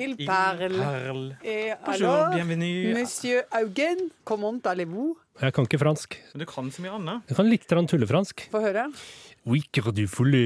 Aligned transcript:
Il 0.00 0.16
parle. 0.26 0.68
Parle. 0.76 1.36
Et 1.42 1.72
Bonjour, 1.84 2.08
alors, 2.10 2.34
bienvenue. 2.34 2.94
monsieur 2.94 3.42
Augen, 3.52 4.10
comment 4.24 4.60
allez-vous? 4.64 5.16
Jeg 5.40 5.52
kan 5.52 5.64
ikke 5.68 5.78
fransk. 5.78 6.16
Men 6.34 6.40
Du 6.40 6.46
kan 6.48 6.70
så 6.72 6.82
mye 6.82 6.92
annet. 6.96 7.22
Jeg 7.28 7.36
kan 7.36 7.48
litt 7.50 7.66
grann 7.68 7.86
tullefransk. 7.86 8.46
Få 8.52 8.60
høre. 8.64 8.86
Oui, 9.46 9.60
car 9.72 9.92
du 9.94 10.06
foule, 10.10 10.40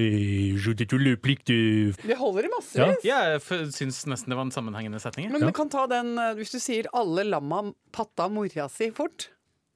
je 0.60 0.74
te 0.76 0.84
tulle 0.84 1.14
plik 1.16 1.44
de... 1.48 1.92
Det 2.02 2.16
holder 2.18 2.44
i 2.44 2.50
massevis. 2.52 3.04
Ja. 3.06 3.20
Jeg 3.32 3.70
syns 3.72 4.02
nesten 4.10 4.28
det 4.28 4.36
var 4.36 4.44
en 4.44 4.52
sammenhengende 4.52 5.00
setning. 5.00 5.30
Men 5.32 5.40
Ja. 5.40 5.46
du 5.46 5.52
kan 5.56 5.70
ta 5.72 5.86
den 5.88 6.18
eh, 6.18 6.34
hvis 6.36 6.50
du 6.52 6.58
sier 6.60 6.84
'alle 6.92 7.24
lamma 7.24 7.72
patta 7.92 8.28
mora 8.28 8.68
si' 8.68 8.90
fort. 8.92 9.30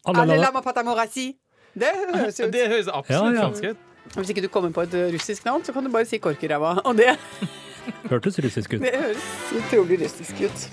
Alle, 0.04 0.20
Alle 0.27 0.36
lamma 0.36 0.61
patta 0.61 0.82
mora 0.84 1.06
si. 1.09 1.38
Det 1.75 1.88
høres 1.95 2.38
jo 2.38 2.46
ut. 2.46 2.52
Det 2.59 2.68
høres 2.68 2.88
absolutt 2.93 3.34
Ja, 3.34 3.41
ja. 3.41 3.48
fransk 3.48 3.64
ut. 3.70 3.77
Hvis 4.18 4.30
ikke 4.30 4.43
du 4.43 4.48
kommer 4.48 4.70
på 4.70 4.82
et 4.82 4.93
russisk 5.14 5.45
navn, 5.46 5.64
så 5.64 5.72
kan 5.72 5.82
du 5.84 5.91
bare 5.91 6.04
si 6.04 6.18
korkeræva. 6.18 6.82
Og 6.84 6.95
det, 6.96 7.16
hørtes 8.11 8.39
russisk 8.45 8.77
ut. 8.77 8.85
det 8.85 8.95
høres 8.96 9.29
utrolig 9.61 10.00
russisk 10.05 10.41
ut. 10.45 10.67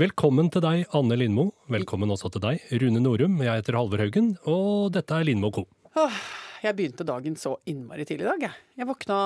Velkommen 0.00 0.48
til 0.50 0.64
deg, 0.64 0.84
Anne 0.96 1.14
Lindmo. 1.20 1.52
Velkommen 1.70 2.10
også 2.10 2.32
til 2.34 2.42
deg, 2.42 2.64
Rune 2.82 3.02
Norum. 3.04 3.36
Jeg 3.44 3.60
heter 3.62 3.78
Halvor 3.78 4.02
Haugen, 4.02 4.32
og 4.50 4.90
dette 4.96 5.14
er 5.14 5.28
Lindmo 5.28 5.52
Co. 5.54 5.68
Jeg 6.64 6.74
begynte 6.74 7.06
dagen 7.06 7.36
så 7.38 7.54
innmari 7.70 8.06
tidlig 8.08 8.24
i 8.24 8.30
dag. 8.32 8.46
Jeg, 8.48 8.62
jeg 8.80 8.88
våkna, 8.88 9.18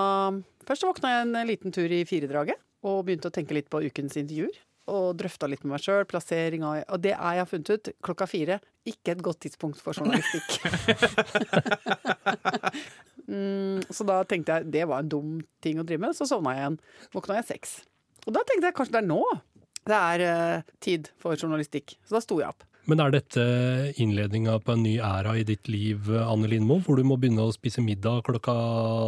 Først 0.69 0.85
våkna 0.85 1.13
jeg 1.15 1.27
en 1.29 1.37
liten 1.49 1.73
tur 1.73 1.89
i 1.89 2.03
firedraget 2.09 2.59
og 2.85 3.05
begynte 3.07 3.31
å 3.31 3.35
tenke 3.35 3.57
litt 3.57 3.71
på 3.73 3.81
ukens 3.87 4.19
intervjuer. 4.21 4.59
Og 4.89 5.13
drøfta 5.21 5.49
litt 5.49 5.65
med 5.65 5.75
meg 5.75 5.83
sjøl, 5.85 6.07
plassering 6.09 6.63
av 6.65 6.79
Og 6.95 7.01
det 7.05 7.13
er 7.13 7.37
jeg 7.37 7.43
har 7.45 7.49
funnet 7.51 7.73
ut, 7.73 7.91
klokka 8.05 8.29
fire. 8.29 8.57
Ikke 8.89 9.13
et 9.13 9.25
godt 9.25 9.43
tidspunkt 9.45 9.81
for 9.85 9.97
journalistikk. 9.97 10.49
så 13.95 14.07
da 14.09 14.21
tenkte 14.29 14.59
jeg 14.59 14.73
det 14.75 14.87
var 14.91 15.05
en 15.05 15.13
dum 15.13 15.37
ting 15.65 15.81
å 15.81 15.87
drive 15.87 16.07
med. 16.07 16.17
Så 16.17 16.29
sovna 16.29 16.55
jeg 16.57 16.65
igjen. 16.65 16.81
Våkna 17.15 17.39
jeg 17.41 17.49
seks. 17.53 17.79
Og 18.27 18.35
da 18.37 18.43
tenkte 18.45 18.69
jeg 18.69 18.77
kanskje 18.77 18.99
det 18.99 19.05
er 19.05 19.11
nå 19.11 19.23
det 19.89 19.97
er 19.97 20.25
uh, 20.29 20.73
tid 20.85 21.09
for 21.21 21.39
journalistikk. 21.39 21.97
Så 22.05 22.19
da 22.19 22.21
sto 22.25 22.41
jeg 22.43 22.51
opp. 22.51 22.67
Men 22.89 23.03
er 23.05 23.13
dette 23.13 23.43
innledninga 24.01 24.55
på 24.65 24.73
en 24.73 24.81
ny 24.87 24.95
æra 25.05 25.35
i 25.37 25.43
ditt 25.45 25.69
liv, 25.69 26.07
Anne 26.25 26.49
Lindmo, 26.49 26.79
hvor 26.87 26.97
du 26.97 27.03
må 27.05 27.19
begynne 27.21 27.45
å 27.45 27.53
spise 27.53 27.83
middag 27.85 28.23
klokka 28.25 28.55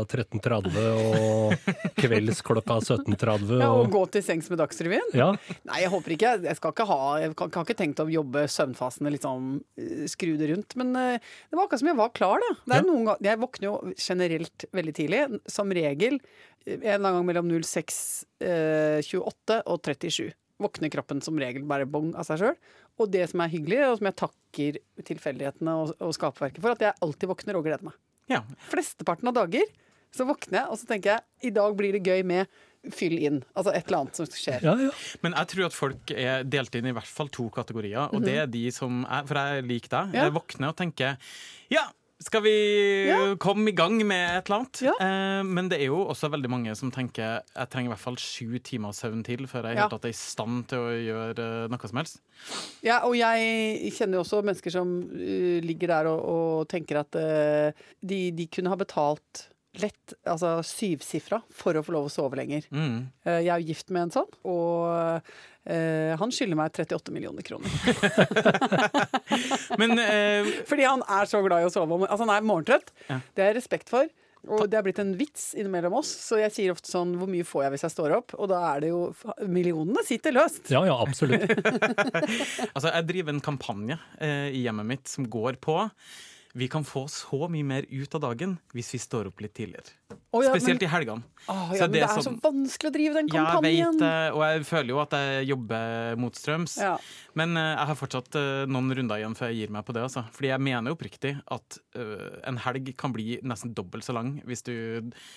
13.30 0.05 0.77
og 1.17 1.55
kvelds 1.97 2.43
klokka 2.45 2.77
17.30? 2.85 3.55
Ja, 3.63 3.71
og 3.73 3.89
gå 3.95 4.03
til 4.13 4.25
sengs 4.27 4.51
med 4.53 4.61
Dagsrevyen. 4.61 5.09
Ja, 5.17 5.31
Nei, 5.71 5.79
jeg 5.87 5.93
håper 5.95 6.13
ikke. 6.17 6.35
Jeg 6.45 6.59
skal 6.61 6.75
ikke 6.75 6.87
ha 6.91 6.99
Jeg 7.23 7.33
kan, 7.41 7.49
kan 7.55 7.65
ikke 7.65 7.79
tenkt 7.79 8.03
å 8.05 8.07
jobbe 8.13 8.45
søvnfasene 8.53 9.15
sånn 9.21 9.49
eh, 9.81 10.05
skru 10.13 10.35
det 10.41 10.51
rundt. 10.53 10.77
Men 10.81 10.93
eh, 11.01 11.17
det 11.49 11.57
var 11.57 11.65
akkurat 11.65 11.81
som 11.87 11.91
jeg 11.93 12.01
var 12.03 12.13
klar, 12.21 12.45
da. 12.45 12.51
Det 12.67 12.77
er 12.77 12.85
Ja. 12.85 12.89
noen 12.91 13.09
ganger, 13.09 13.25
jeg 13.31 13.41
våkner 13.47 13.67
jo 13.71 13.75
generelt 13.97 14.69
veldig 14.77 14.95
tidlig. 15.01 15.23
Som 15.57 15.73
regel 15.73 16.21
eh, 16.21 16.77
en 16.77 16.85
eller 16.85 17.01
annen 17.01 17.17
gang 17.23 17.29
mellom 17.33 17.49
06.28 17.65 19.61
og 19.65 19.81
37. 19.89 20.29
Våkner 20.61 20.93
kroppen 20.93 21.23
som 21.25 21.39
regel 21.41 21.65
bare 21.69 21.89
bong 21.89 22.13
av 22.15 22.27
seg 22.29 22.43
sjøl. 22.43 22.57
Og 23.01 23.11
det 23.13 23.27
som 23.33 23.43
er 23.45 23.53
hyggelig, 23.53 23.79
og 23.89 23.99
som 24.01 24.11
jeg 24.11 24.19
takker 24.21 24.81
tilfeldighetene 25.09 25.77
og, 25.83 25.95
og 26.05 26.17
skapverket 26.17 26.61
for, 26.63 26.77
at 26.77 26.85
jeg 26.85 26.99
alltid 27.07 27.31
våkner 27.33 27.59
og 27.59 27.65
gleder 27.69 27.87
meg. 27.89 27.97
Ja. 28.31 28.43
Flesteparten 28.71 29.31
av 29.31 29.39
dager 29.41 29.71
så 30.15 30.27
våkner 30.27 30.61
jeg, 30.63 30.67
og 30.73 30.79
så 30.81 30.89
tenker 30.91 31.15
jeg 31.17 31.51
i 31.51 31.55
dag 31.55 31.75
blir 31.79 31.95
det 31.97 32.03
gøy 32.07 32.25
med 32.27 32.51
fyll 32.97 33.19
inn. 33.21 33.41
Altså 33.55 33.75
et 33.77 33.87
eller 33.87 34.03
annet 34.03 34.19
som 34.19 34.27
skjer. 34.27 34.65
ja, 34.65 34.75
ja. 34.89 34.91
Men 35.25 35.37
jeg 35.37 35.51
tror 35.53 35.67
at 35.69 35.77
folk 35.77 36.13
er 36.17 36.45
delt 36.49 36.77
inn 36.79 36.89
i 36.91 36.95
hvert 36.97 37.09
fall 37.09 37.29
to 37.33 37.47
kategorier. 37.53 38.09
Og 38.17 38.25
det 38.25 38.37
er 38.43 38.51
de 38.51 38.65
som 38.75 39.03
er 39.05 39.27
For 39.29 39.37
jeg 39.41 39.67
liker 39.69 39.93
deg. 39.97 40.17
Jeg 40.17 40.35
våkner 40.35 40.73
og 40.73 40.79
tenker 40.81 41.35
Ja, 41.71 41.85
skal 42.21 42.43
vi 42.45 42.53
Ja. 43.09 43.35
komme 43.41 43.69
i 43.71 43.75
gang 43.77 43.97
med 44.07 44.39
et 44.39 44.47
eller 44.51 44.59
annet? 44.61 44.81
Ja. 44.85 44.93
Eh, 45.01 45.43
men 45.45 45.69
det 45.71 45.81
er 45.81 45.87
jo 45.87 46.03
også 46.05 46.31
veldig 46.31 46.51
mange 46.53 46.75
som 46.77 46.91
tenker 46.93 47.41
jeg 47.57 47.71
trenger 47.73 47.91
i 47.91 47.95
hvert 47.95 48.05
fall 48.05 48.17
sju 48.21 48.59
timer 48.63 48.93
søvn 48.93 49.25
til 49.25 49.47
før 49.47 49.69
jeg 49.71 49.77
Ja. 49.77 49.89
er 49.89 50.09
i 50.09 50.13
stand 50.13 50.67
til 50.69 50.79
å 50.79 50.91
gjøre 50.93 51.39
eh, 51.65 51.69
noe 51.73 51.89
som 51.89 51.97
helst. 51.97 52.21
Ja, 52.83 53.01
og 53.07 53.17
jeg 53.17 53.93
kjenner 53.93 54.19
jo 54.19 54.25
også 54.25 54.43
mennesker 54.45 54.71
som 54.71 55.03
uh, 55.13 55.61
ligger 55.61 55.89
der 55.89 56.07
og, 56.09 56.21
og 56.25 56.69
tenker 56.69 57.01
at 57.01 57.15
uh, 57.17 57.73
de, 58.05 58.31
de 58.33 58.47
kunne 58.47 58.69
ha 58.73 58.77
betalt 58.77 59.49
lett, 59.79 60.15
altså 60.27 60.57
syvsifra, 60.67 61.41
for 61.55 61.79
å 61.79 61.85
få 61.87 61.95
lov 61.95 62.09
å 62.09 62.13
sove 62.13 62.41
lenger. 62.41 62.67
Mm. 62.75 63.07
Uh, 63.27 63.39
jeg 63.39 63.53
er 63.55 63.63
jo 63.63 63.71
gift 63.71 63.93
med 63.95 64.09
en 64.09 64.15
sånn, 64.19 64.33
og 64.51 64.89
uh, 64.91 66.13
han 66.21 66.35
skylder 66.35 66.59
meg 66.59 66.75
38 66.75 67.15
millioner 67.15 67.47
kroner. 67.47 67.71
Men 69.81 69.95
eh, 70.03 70.49
Fordi 70.71 70.89
han 70.89 71.05
er 71.07 71.29
så 71.31 71.43
glad 71.45 71.63
i 71.63 71.69
å 71.69 71.73
sove. 71.73 72.01
Altså 72.07 72.25
han 72.25 72.35
er 72.35 72.49
morgentrøtt. 72.49 72.91
Ja. 73.09 73.21
Det 73.35 73.45
har 73.45 73.53
jeg 73.53 73.61
respekt 73.61 73.93
for. 73.93 74.11
Og 74.49 74.65
det 74.73 74.79
er 74.79 74.85
blitt 74.87 75.01
en 75.03 75.13
vits 75.19 75.51
innimellom 75.59 75.99
oss, 75.99 76.09
så 76.25 76.39
jeg 76.41 76.53
sier 76.55 76.73
ofte 76.73 76.89
sånn 76.89 77.13
Hvor 77.21 77.29
mye 77.29 77.45
får 77.45 77.67
jeg 77.67 77.75
hvis 77.75 77.85
jeg 77.85 77.93
står 77.93 78.15
opp? 78.17 78.35
Og 78.41 78.49
da 78.49 78.63
er 78.71 78.87
det 78.87 78.93
jo 78.93 79.03
Millionene 79.45 80.01
sitter 80.07 80.33
løst. 80.33 80.71
ja, 80.73 80.81
ja 80.89 80.97
absolutt. 80.97 81.45
altså, 82.75 82.89
jeg 82.89 83.07
driver 83.11 83.35
en 83.35 83.45
kampanje 83.45 83.99
eh, 84.17 84.49
i 84.57 84.65
hjemmet 84.65 84.89
mitt 84.95 85.13
som 85.13 85.29
går 85.29 85.61
på 85.61 85.77
vi 86.53 86.67
kan 86.69 86.85
få 86.85 87.05
så 87.09 87.47
mye 87.51 87.67
mer 87.67 87.87
ut 87.91 88.15
av 88.19 88.23
dagen 88.25 88.57
hvis 88.75 88.91
vi 88.95 89.01
står 89.03 89.29
opp 89.31 89.43
litt 89.43 89.53
tidligere. 89.55 89.95
Oh, 90.35 90.43
ja, 90.43 90.51
Spesielt 90.51 90.81
men, 90.81 90.87
i 90.87 90.91
helgene. 90.91 91.23
Oh, 91.47 91.71
ja, 91.75 91.87
men 91.87 91.93
det 91.95 92.03
er 92.03 92.15
så 92.15 92.25
sånn- 92.27 92.41
vanskelig 92.43 92.91
å 92.91 92.95
drive 92.95 93.15
den 93.19 93.31
kampanjen! 93.31 93.99
jeg 93.99 94.03
vet 94.03 94.35
og 94.35 94.43
jeg 94.47 94.65
føler 94.67 94.93
jo 94.93 95.01
at 95.03 95.17
jeg 95.19 95.49
jobber 95.51 96.17
motstrøms. 96.23 96.77
Ja. 96.83 96.97
Men 97.39 97.57
eh, 97.59 97.71
jeg 97.75 97.91
har 97.91 97.99
fortsatt 97.99 98.39
eh, 98.41 98.65
noen 98.71 98.95
runder 98.99 99.23
igjen 99.23 99.37
før 99.39 99.53
jeg 99.53 99.63
gir 99.63 99.75
meg 99.75 99.87
på 99.87 99.95
det. 99.95 100.07
Altså. 100.09 100.25
Fordi 100.35 100.51
jeg 100.53 100.67
mener 100.67 100.97
oppriktig 100.97 101.37
at 101.47 101.79
eh, 101.99 102.27
en 102.51 102.59
helg 102.67 102.93
kan 102.99 103.15
bli 103.15 103.39
nesten 103.47 103.75
dobbelt 103.77 104.07
så 104.07 104.17
lang 104.17 104.39
hvis 104.49 104.67
du 104.67 104.75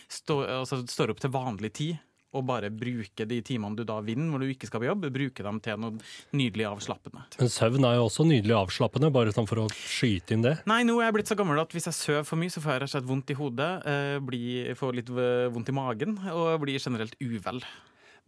stå, 0.10 0.42
altså, 0.62 0.82
står 0.90 1.14
opp 1.14 1.22
til 1.22 1.34
vanlig 1.34 1.74
tid. 1.78 2.02
Og 2.34 2.46
bare 2.50 2.72
bruke 2.74 3.28
de 3.30 3.40
timene 3.46 3.78
du 3.78 3.84
da 3.86 4.00
vinner 4.02 4.32
hvor 4.34 4.42
du 4.42 4.50
ikke 4.50 4.70
skal 4.70 4.82
på 4.82 4.88
jobb, 4.90 5.08
bruke 5.14 5.46
dem 5.46 5.60
til 5.64 5.80
noe 5.84 5.98
nydelig 6.34 6.66
avslappende. 6.72 7.26
Men 7.40 7.52
søvn 7.54 7.86
er 7.86 8.00
jo 8.00 8.08
også 8.08 8.26
nydelig 8.26 8.58
avslappende, 8.58 9.12
bare 9.14 9.36
sånn 9.36 9.50
for 9.50 9.64
å 9.64 9.68
skyte 9.74 10.34
inn 10.34 10.46
det. 10.46 10.56
Nei, 10.70 10.82
nå 10.88 10.98
er 11.00 11.10
jeg 11.12 11.18
blitt 11.20 11.32
så 11.34 11.38
gammel 11.40 11.62
at 11.62 11.76
hvis 11.76 11.90
jeg 11.92 12.00
sover 12.00 12.28
for 12.28 12.42
mye, 12.42 12.54
så 12.54 12.64
får 12.64 12.76
jeg 12.76 12.84
rett 12.84 12.90
og 12.90 12.96
slett 12.96 13.10
vondt 13.12 13.34
i 13.34 13.38
hodet, 13.38 13.72
eh, 13.90 14.18
blir, 14.26 14.74
får 14.80 15.00
litt 15.00 15.14
vondt 15.14 15.70
i 15.70 15.78
magen 15.78 16.18
og 16.34 16.58
blir 16.66 16.82
generelt 16.82 17.16
uvel. 17.22 17.62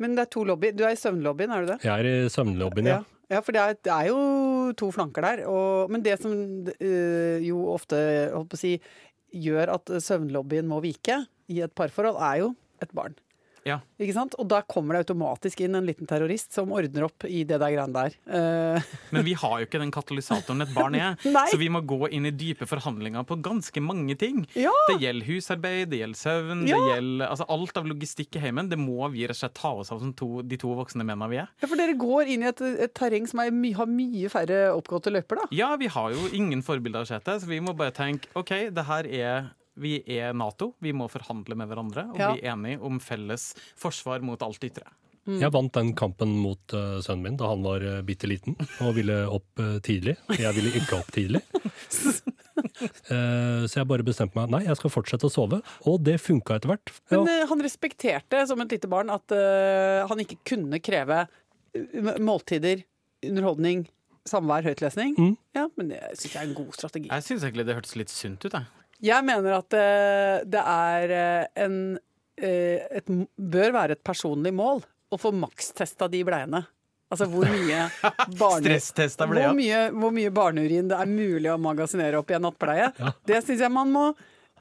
Men 0.01 0.15
det 0.17 0.25
er 0.25 0.31
to 0.35 0.43
lobby. 0.43 0.73
Du 0.75 0.83
er 0.83 0.93
i 0.93 0.99
søvnlobbyen, 0.99 1.53
er 1.55 1.63
du 1.63 1.69
det? 1.71 1.77
Jeg 1.87 1.93
er 2.03 2.25
i 2.25 2.31
søvnlobbyen, 2.31 2.89
ja. 2.91 3.01
Ja, 3.31 3.39
for 3.41 3.55
det 3.55 3.61
er, 3.61 3.77
det 3.81 3.89
er 3.93 4.09
jo 4.11 4.17
to 4.77 4.91
flanker 4.93 5.25
der. 5.25 5.43
Og, 5.49 5.89
men 5.89 6.03
det 6.05 6.19
som 6.21 6.33
øh, 6.35 7.37
jo 7.41 7.63
ofte 7.73 7.97
holdt 8.35 8.51
på 8.51 8.59
å 8.59 8.61
si, 8.61 8.75
gjør 9.35 9.73
at 9.79 9.89
søvnlobbyen 10.03 10.67
må 10.69 10.81
vike 10.83 11.23
i 11.51 11.61
et 11.65 11.73
parforhold, 11.77 12.19
er 12.21 12.43
jo 12.43 12.51
et 12.83 12.91
barn. 12.95 13.15
Ja. 13.65 13.79
Ikke 13.97 14.13
sant? 14.13 14.35
Og 14.37 14.45
da 14.51 14.59
kommer 14.69 14.93
det 14.93 15.07
automatisk 15.07 15.63
inn 15.65 15.73
en 15.79 15.87
liten 15.87 16.05
terrorist 16.05 16.53
som 16.53 16.69
ordner 16.75 17.07
opp 17.07 17.25
i 17.25 17.39
det 17.47 17.57
der 17.57 17.73
greiene 17.73 17.95
der. 17.95 18.15
Uh... 18.29 18.91
Men 19.15 19.25
vi 19.25 19.33
har 19.41 19.55
jo 19.61 19.65
ikke 19.65 19.81
den 19.81 19.93
katalysatoren 19.95 20.61
et 20.61 20.73
barn 20.75 20.93
er, 20.99 21.15
så 21.51 21.57
vi 21.57 21.69
må 21.73 21.81
gå 21.81 22.11
inn 22.13 22.29
i 22.29 22.33
dype 22.35 22.67
forhandlinger 22.69 23.25
på 23.25 23.39
ganske 23.45 23.81
mange 23.81 24.13
ting. 24.21 24.43
ja! 24.53 24.73
Det 24.91 24.99
gjelder 25.01 25.25
husarbeid, 25.31 25.89
det 25.89 26.03
gjelder 26.03 26.21
søvn, 26.21 26.61
Ja. 26.69 26.77
det 26.77 26.93
gjelder 26.93 27.25
altså 27.31 27.49
alt 27.57 27.81
av 27.81 27.89
logistikk 27.89 28.37
i 28.37 28.43
heimen. 28.45 28.69
Det 28.69 28.77
må 28.77 29.09
vi 29.13 29.25
rett 29.25 29.33
og 29.37 29.41
slett 29.41 29.57
ta 29.57 29.73
oss 29.81 29.91
av 29.95 30.03
som 30.05 30.13
to, 30.13 30.29
de 30.45 30.61
to 30.61 30.75
voksne 30.77 31.01
mennene 31.01 31.31
vi 31.33 31.41
er. 31.41 31.49
ja, 31.63 31.65
for 31.71 31.81
dere 31.81 31.97
går 32.05 32.29
inn 32.35 32.45
i 32.45 32.51
et, 32.53 32.61
et 32.85 32.93
terreng 32.95 33.25
som 33.27 33.41
my, 33.41 33.73
har 33.75 33.89
mye 33.89 34.29
færre 34.29 34.61
oppgåtte 34.77 35.09
løyper, 35.13 35.41
da. 35.41 35.49
Ja, 35.55 35.73
vi 35.81 35.89
har 35.89 36.13
jo 36.13 36.29
ingen 36.37 36.61
forbilder 36.65 37.01
å 37.01 37.09
se 37.09 37.17
til, 37.25 37.41
så 37.41 37.49
vi 37.49 37.63
må 37.65 37.73
bare 37.73 37.95
tenke 37.97 38.29
OK, 38.37 38.53
det 38.75 38.85
her 38.93 39.09
er 39.09 39.47
vi 39.75 39.97
er 40.17 40.33
Nato, 40.37 40.73
vi 40.83 40.93
må 40.95 41.07
forhandle 41.11 41.57
med 41.59 41.67
hverandre 41.71 42.07
og 42.11 42.19
Ja. 42.19 42.33
bli 42.33 42.45
enige 42.47 42.81
om 42.81 42.99
felles 43.03 43.53
forsvar 43.75 44.23
mot 44.23 44.41
alt 44.45 44.63
ytre. 44.63 44.87
Jeg 45.25 45.49
vant 45.49 45.73
den 45.73 45.95
kampen 45.97 46.35
mot 46.37 46.73
uh, 46.77 46.99
sønnen 47.01 47.23
min 47.25 47.37
da 47.39 47.47
han 47.49 47.63
var 47.65 47.81
uh, 47.81 48.01
bitte 48.05 48.27
liten 48.29 48.53
og 48.85 48.91
ville 48.93 49.23
opp 49.25 49.57
uh, 49.57 49.79
tidlig. 49.81 50.13
Jeg 50.37 50.53
ville 50.53 50.69
ikke 50.77 50.99
opp 50.99 51.09
tidlig. 51.15 51.41
uh, 53.09 53.65
så 53.69 53.79
jeg 53.79 53.89
bare 53.89 54.05
bestemte 54.05 54.37
meg 54.37 54.53
nei, 54.53 54.61
jeg 54.67 54.77
skal 54.77 54.93
fortsette 54.93 55.25
å 55.25 55.33
sove. 55.33 55.63
Og 55.89 55.97
det 56.05 56.19
funka 56.21 56.59
etter 56.59 56.75
hvert. 56.75 56.93
Ja, 57.09 57.23
Men 57.23 57.49
han 57.49 57.65
respekterte 57.65 58.43
som 58.45 58.61
et 58.61 58.77
lite 58.77 58.91
barn 58.91 59.09
at 59.13 59.33
han 59.33 60.21
ikke 60.21 60.37
kunne 60.45 60.77
kreve 60.83 61.25
måltider, 62.21 62.85
underholdning, 63.25 63.87
samvær, 64.29 64.65
høytlesning. 64.69 65.15
Mm. 65.17 65.35
Ja, 65.57 65.67
men 65.77 65.89
det 65.91 66.01
syns 66.19 66.33
jeg 66.33 66.41
er 66.41 66.47
en 66.49 66.57
god 66.57 66.73
strategi. 66.77 67.09
Jeg 67.09 67.25
syns 67.25 67.45
egentlig 67.45 67.65
det 67.67 67.75
hørtes 67.77 67.97
litt 67.99 68.13
sunt 68.13 68.45
ut, 68.45 68.53
jeg. 68.53 68.84
Jeg 69.03 69.25
mener 69.27 69.57
at 69.57 69.75
eh, 69.75 70.43
det 70.47 70.61
er 70.61 71.15
eh, 71.15 71.63
en 71.65 71.79
eh, 72.39 72.85
et, 72.99 73.09
Bør 73.35 73.73
være 73.75 73.97
et 73.97 74.05
personlig 74.05 74.53
mål 74.55 74.83
å 75.11 75.19
få 75.19 75.31
makstesta 75.35 76.07
de 76.11 76.23
bleiene. 76.27 76.63
Altså 77.11 77.27
hvor 77.29 77.45
mye 77.47 77.83
barne... 78.41 78.77
Hvor 78.79 79.57
mye, 79.57 79.81
hvor 79.93 80.15
mye 80.15 80.31
barneurin 80.33 80.89
det 80.89 80.97
er 80.97 81.11
mulig 81.11 81.51
å 81.51 81.59
magasinere 81.61 82.19
opp 82.19 82.31
i 82.31 82.37
en 82.37 82.47
nattbleie. 82.47 82.89
Det 83.27 83.43
syns 83.45 83.61
jeg 83.61 83.73
man 83.73 83.91
må 83.93 84.07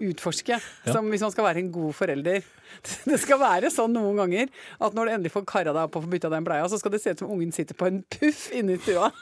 utforske, 0.03 0.59
som 0.91 1.07
hvis 1.07 1.23
man 1.23 1.31
skal 1.31 1.47
være 1.47 1.63
en 1.63 1.71
god 1.75 1.95
forelder. 1.95 2.43
Det 3.11 3.19
skal 3.23 3.39
være 3.39 3.71
sånn 3.71 3.95
noen 3.95 4.19
ganger 4.19 4.51
at 4.83 4.97
når 4.97 5.07
du 5.07 5.13
endelig 5.15 5.35
får 5.37 5.47
kara 5.47 5.71
deg 5.71 5.85
opp 5.87 6.01
og 6.01 6.05
får 6.05 6.13
bytta 6.17 6.33
den 6.33 6.47
bleia, 6.47 6.67
så 6.69 6.81
skal 6.81 6.95
det 6.95 7.01
se 7.05 7.15
ut 7.15 7.23
som 7.23 7.31
ungen 7.31 7.55
sitter 7.55 7.79
på 7.79 7.87
en 7.87 8.03
puff 8.17 8.49
inne 8.57 8.75
i 8.75 8.83
stua. 8.83 9.13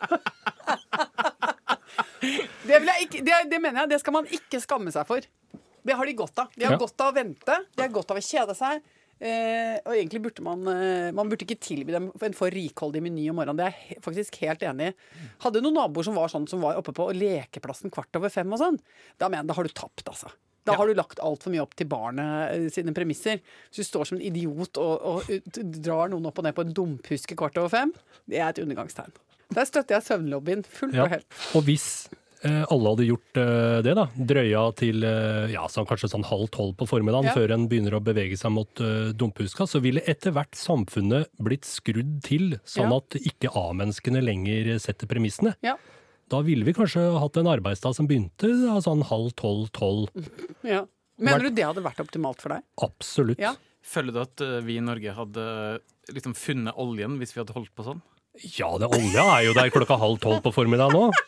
Det, 2.20 2.80
ikke, 3.06 3.22
det, 3.24 3.36
det 3.50 3.60
mener 3.62 3.82
jeg, 3.84 3.90
det 3.94 4.00
skal 4.02 4.14
man 4.20 4.28
ikke 4.30 4.60
skamme 4.62 4.92
seg 4.94 5.06
for. 5.08 5.26
Det 5.80 5.96
har 5.96 6.06
de 6.10 6.14
godt 6.18 6.38
av. 6.42 6.50
De 6.56 6.66
har 6.66 6.74
Ja. 6.76 6.80
godt 6.80 7.00
av 7.00 7.12
å 7.12 7.16
vente, 7.16 7.54
de 7.76 7.82
har 7.82 7.92
godt 7.94 8.10
av 8.12 8.18
å 8.20 8.24
kjede 8.24 8.56
seg. 8.58 8.82
Eh, 9.20 9.76
og 9.84 9.92
egentlig 9.92 10.22
burde 10.24 10.40
man 10.40 10.62
eh, 10.72 11.10
Man 11.12 11.28
burde 11.28 11.44
ikke 11.44 11.58
tilby 11.60 11.92
dem 11.92 12.06
en 12.24 12.32
for 12.36 12.48
rikholdig 12.48 13.02
meny 13.04 13.26
om 13.28 13.36
morgenen. 13.36 13.58
Det 13.60 13.66
er 13.66 13.74
jeg 13.90 14.02
faktisk 14.06 14.38
helt 14.40 14.62
enig 14.64 14.86
i. 14.94 14.94
Hadde 15.44 15.60
noen 15.60 15.76
naboer 15.76 16.06
som 16.08 16.16
var 16.16 16.32
sånn 16.32 16.46
som 16.48 16.62
var 16.64 16.78
oppe 16.80 16.94
på 16.96 17.10
lekeplassen 17.12 17.92
kvart 17.92 18.16
over 18.16 18.32
fem 18.32 18.48
og 18.56 18.62
sånn, 18.62 18.78
da 19.20 19.28
mener 19.28 19.42
jeg 19.44 19.50
da 19.52 19.58
har 19.58 19.68
du 19.68 19.74
tapt, 19.76 20.06
altså. 20.08 20.32
Da 20.64 20.74
har 20.76 20.86
du 20.88 20.94
lagt 20.96 21.20
altfor 21.24 21.52
mye 21.52 21.60
opp 21.64 21.72
til 21.76 21.88
barnet 21.88 22.52
eh, 22.54 22.66
sine 22.72 22.92
premisser. 22.96 23.40
Hvis 23.68 23.82
du 23.84 23.88
står 23.90 24.08
som 24.08 24.16
en 24.20 24.24
idiot 24.24 24.76
og, 24.80 25.04
og 25.04 25.28
og 25.32 25.74
drar 25.80 26.08
noen 26.12 26.28
opp 26.28 26.38
og 26.40 26.44
ned 26.48 26.56
på 26.56 26.64
en 26.64 26.72
dumphuske 26.76 27.36
kvart 27.36 27.56
over 27.60 27.68
fem, 27.72 27.92
det 28.28 28.40
er 28.40 28.48
et 28.54 28.60
undergangstegn. 28.64 29.12
Der 29.54 29.66
støtter 29.68 29.96
jeg 29.98 30.06
søvnlobbyen 30.06 30.64
fullt 30.66 30.94
Ja. 30.94 31.04
og 31.04 31.10
helt. 31.14 31.26
Og 31.58 31.64
hvis 31.66 31.86
eh, 32.44 32.64
alle 32.70 32.92
hadde 32.94 33.06
gjort 33.08 33.36
eh, 33.42 33.78
det, 33.84 33.94
da, 33.98 34.04
drøya 34.16 34.62
til 34.78 35.04
eh, 35.04 35.50
ja, 35.52 35.66
så 35.68 35.84
kanskje 35.88 36.08
sånn 36.12 36.24
halv 36.28 36.48
tolv 36.54 36.76
på 36.80 36.86
formiddagen 36.88 37.28
Ja. 37.30 37.34
før 37.36 37.52
en 37.56 37.66
begynner 37.68 37.98
å 37.98 38.02
bevege 38.04 38.38
seg 38.38 38.52
mot 38.54 38.70
dumpehuska, 38.74 39.16
dumphuska, 39.20 39.66
så 39.68 39.80
ville 39.82 40.00
etter 40.06 40.32
hvert 40.36 40.54
samfunnet 40.56 41.28
blitt 41.42 41.66
skrudd 41.68 42.20
til, 42.22 42.58
sånn 42.64 42.90
Ja. 42.94 42.96
at 43.02 43.18
ikke 43.20 43.50
A-menneskene 43.54 44.22
lenger 44.24 44.78
setter 44.78 45.06
premissene. 45.10 45.56
Ja. 45.62 45.76
Da 46.30 46.40
ville 46.46 46.64
vi 46.64 46.72
kanskje 46.72 47.02
hatt 47.18 47.36
en 47.36 47.46
arbeidsdag 47.50 47.94
som 47.96 48.06
begynte 48.06 48.46
da, 48.46 48.78
sånn 48.80 49.02
halv 49.02 49.34
tolv-tolv. 49.34 50.08
Ja. 50.62 50.84
Mener 51.18 51.42
du 51.42 51.50
det 51.50 51.64
hadde 51.66 51.82
vært 51.84 52.00
optimalt 52.00 52.40
for 52.40 52.54
deg? 52.54 52.62
Absolutt. 52.80 53.38
Ja. 53.42 53.56
Føler 53.82 54.12
du 54.14 54.20
at 54.22 54.40
eh, 54.44 54.60
vi 54.64 54.76
i 54.78 54.84
Norge 54.84 55.12
hadde 55.16 55.44
liksom 56.14 56.34
funnet 56.36 56.76
oljen 56.80 57.18
hvis 57.18 57.34
vi 57.34 57.40
hadde 57.42 57.52
holdt 57.56 57.74
på 57.76 57.84
sånn? 57.84 58.00
Ja, 58.38 58.68
det 58.78 58.86
olja 58.86 59.24
er 59.34 59.48
jo 59.48 59.54
der 59.56 59.72
klokka 59.74 59.96
halv 59.98 60.20
tolv 60.22 60.38
på 60.44 60.52
formiddagen 60.54 60.94
nå. 60.94 61.10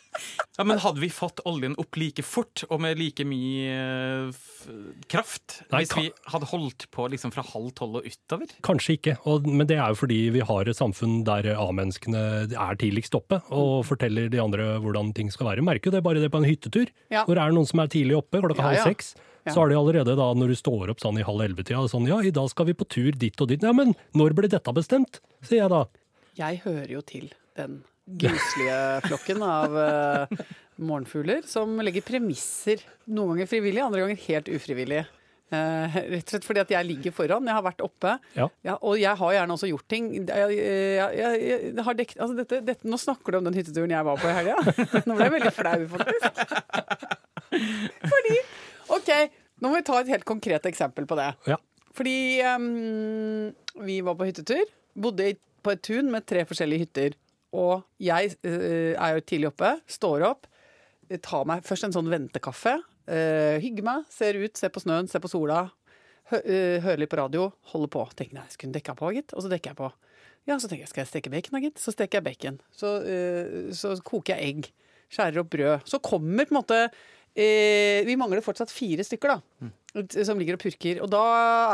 Ja, 0.59 0.67
Men 0.69 0.77
hadde 0.83 1.01
vi 1.01 1.09
fått 1.09 1.41
oljen 1.49 1.73
opp 1.81 1.97
like 1.97 2.21
fort 2.21 2.67
og 2.69 2.83
med 2.85 2.99
like 3.01 3.25
mye 3.25 3.71
eh, 3.73 4.27
f 4.29 4.67
kraft 5.09 5.63
Nei, 5.73 5.81
hvis 5.81 5.95
vi 5.97 6.05
hadde 6.29 6.51
holdt 6.51 6.85
på 6.93 7.07
liksom 7.09 7.33
fra 7.33 7.41
halv 7.49 7.71
tolv 7.79 8.03
og 8.03 8.07
utover? 8.07 8.53
Kanskje 8.69 8.99
ikke, 8.99 9.15
og, 9.25 9.49
men 9.49 9.71
det 9.71 9.79
er 9.81 9.95
jo 9.95 9.99
fordi 10.03 10.21
vi 10.37 10.45
har 10.45 10.69
et 10.69 10.77
samfunn 10.77 11.23
der 11.25 11.49
A-menneskene 11.57 12.23
er 12.53 12.79
tidligst 12.79 13.17
oppe 13.17 13.41
og 13.49 13.87
forteller 13.89 14.29
de 14.29 14.43
andre 14.45 14.75
hvordan 14.85 15.15
ting 15.17 15.33
skal 15.33 15.49
være. 15.49 15.65
Merker 15.65 15.89
jo 15.89 15.97
det 15.97 16.05
bare 16.05 16.21
det 16.21 16.31
på 16.35 16.43
en 16.43 16.51
hyttetur. 16.51 16.93
Ja. 17.09 17.25
Hvor 17.25 17.41
er 17.41 17.49
det 17.49 17.57
noen 17.57 17.73
som 17.73 17.81
er 17.81 17.91
tidlig 17.97 18.21
oppe 18.21 18.45
klokka 18.45 18.61
Ja, 18.61 18.69
halv 18.69 18.83
ja. 18.83 18.89
seks? 18.93 19.15
Så 19.49 19.65
er 19.65 19.73
det 19.73 19.81
allerede 19.81 20.15
da, 20.15 20.29
når 20.39 20.53
du 20.53 20.59
står 20.61 20.93
opp 20.93 21.01
sånn 21.03 21.19
i 21.19 21.25
halv 21.27 21.43
elleve-tida, 21.49 21.83
sånn 21.91 22.07
ja, 22.07 22.21
i 22.23 22.31
dag 22.35 22.47
skal 22.53 22.69
vi 22.69 22.77
på 22.79 22.87
tur 22.87 23.11
dit 23.17 23.41
og 23.43 23.49
dit. 23.51 23.65
Ja, 23.65 23.73
men 23.75 23.97
når 24.15 24.37
ble 24.39 24.53
dette 24.53 24.77
bestemt? 24.77 25.19
Sier 25.43 25.65
jeg 25.65 25.73
da. 25.73 25.87
Jeg 26.39 26.63
hører 26.65 26.93
jo 26.95 27.03
til 27.05 27.31
den 27.59 27.81
guslige 28.19 28.77
flokken 29.07 29.43
av 29.47 29.75
uh, 29.77 30.45
morgenfugler 30.81 31.45
som 31.49 31.75
legger 31.85 32.05
premisser. 32.07 32.81
Noen 33.13 33.35
ganger 33.37 33.51
frivillig, 33.51 33.83
andre 33.85 34.01
ganger 34.05 34.23
helt 34.29 34.49
ufrivillig. 34.53 35.03
Uh, 35.53 35.93
rett 36.15 36.25
og 36.25 36.33
slett 36.33 36.47
fordi 36.49 36.63
at 36.63 36.73
jeg 36.73 36.89
ligger 36.89 37.13
foran. 37.13 37.45
Jeg 37.51 37.59
har 37.59 37.67
vært 37.67 37.85
oppe. 37.85 38.15
Ja. 38.39 38.47
og 38.79 38.97
jeg 38.97 39.13
har 39.21 39.35
gjerne 39.37 39.57
også 39.59 39.69
gjort 39.69 39.87
ting. 39.93 40.09
Jeg, 40.17 40.57
jeg, 40.57 41.21
jeg, 41.21 41.43
jeg 41.77 41.87
har 41.89 41.99
dekt, 42.01 42.17
altså 42.19 42.39
dette, 42.41 42.63
dette, 42.71 42.89
nå 42.89 42.99
snakker 43.01 43.35
du 43.37 43.41
om 43.43 43.51
den 43.51 43.59
hytteturen 43.61 43.93
jeg 43.93 44.09
var 44.09 44.23
på 44.23 44.33
i 44.33 44.37
helga. 44.41 44.57
Nå 45.07 45.19
ble 45.19 45.29
jeg 45.29 45.35
veldig 45.37 45.55
flau, 45.59 45.79
faktisk. 45.93 46.43
Fordi 48.09 48.39
OK, 48.97 49.11
nå 49.61 49.69
må 49.71 49.77
vi 49.79 49.85
ta 49.87 50.01
et 50.01 50.11
helt 50.17 50.27
konkret 50.29 50.67
eksempel 50.73 51.07
på 51.09 51.17
det. 51.21 51.29
Ja. 51.53 51.61
Fordi 51.93 52.17
um, 52.49 53.53
vi 53.85 54.01
var 54.05 54.17
på 54.19 54.27
hyttetur. 54.31 54.65
Bodde 54.97 55.31
i- 55.35 55.41
på 55.63 55.75
et 55.75 55.83
tun 55.85 56.11
med 56.13 56.27
tre 56.29 56.45
forskjellige 56.49 56.87
hytter. 56.87 57.19
Og 57.57 57.83
jeg 58.01 58.35
eh, 58.49 58.95
er 58.95 59.17
jo 59.17 59.27
tidlig 59.27 59.51
oppe, 59.51 59.75
står 59.91 60.25
opp, 60.29 60.49
eh, 61.09 61.21
tar 61.21 61.45
meg 61.49 61.67
først 61.67 61.89
en 61.89 61.95
sånn 61.99 62.11
ventekaffe. 62.13 62.79
Uh, 63.03 63.59
hygger 63.59 63.83
meg, 63.83 64.05
ser 64.15 64.37
ut, 64.39 64.55
ser 64.55 64.71
på 64.71 64.79
snøen, 64.79 65.09
ser 65.11 65.19
på 65.25 65.29
sola. 65.29 65.65
Hø 66.31 66.39
eh, 66.39 66.79
hører 66.85 67.03
litt 67.03 67.11
på 67.13 67.19
radio, 67.19 67.49
holder 67.73 67.91
på. 67.93 68.05
Tenker 68.17 68.39
nei, 68.39 68.45
jeg 68.47 68.57
skulle 68.57 68.77
dekke 68.77 68.95
på, 68.99 69.11
gitt. 69.17 69.35
Og 69.35 69.45
så 69.45 69.51
dekker 69.53 69.73
jeg 69.73 69.81
på. 69.81 69.89
Ja, 70.49 70.57
så 70.57 70.69
tenker 70.69 70.87
jeg, 70.87 70.93
skal 70.93 71.03
jeg 71.05 71.11
steke 71.11 71.33
bacon, 71.33 71.57
da, 71.57 71.63
gitt? 71.65 71.83
Så 71.83 71.95
steker 71.95 72.21
jeg 72.21 72.27
bacon. 72.29 72.61
Så, 72.75 72.95
eh, 73.07 73.73
så 73.77 73.97
koker 74.07 74.39
jeg 74.39 74.53
egg. 74.53 74.71
Skjærer 75.13 75.43
opp 75.43 75.51
brød. 75.53 75.85
Så 75.91 76.01
kommer 76.03 76.49
på 76.49 76.55
en 76.55 76.61
måte 76.61 76.79
eh, 77.37 78.03
Vi 78.09 78.17
mangler 78.21 78.45
fortsatt 78.45 78.73
fire 78.73 79.05
stykker, 79.07 79.37
da. 79.37 79.71
Som 80.25 80.41
ligger 80.41 80.57
og 80.57 80.63
purker. 80.63 81.01
Og 81.05 81.11
da 81.13 81.23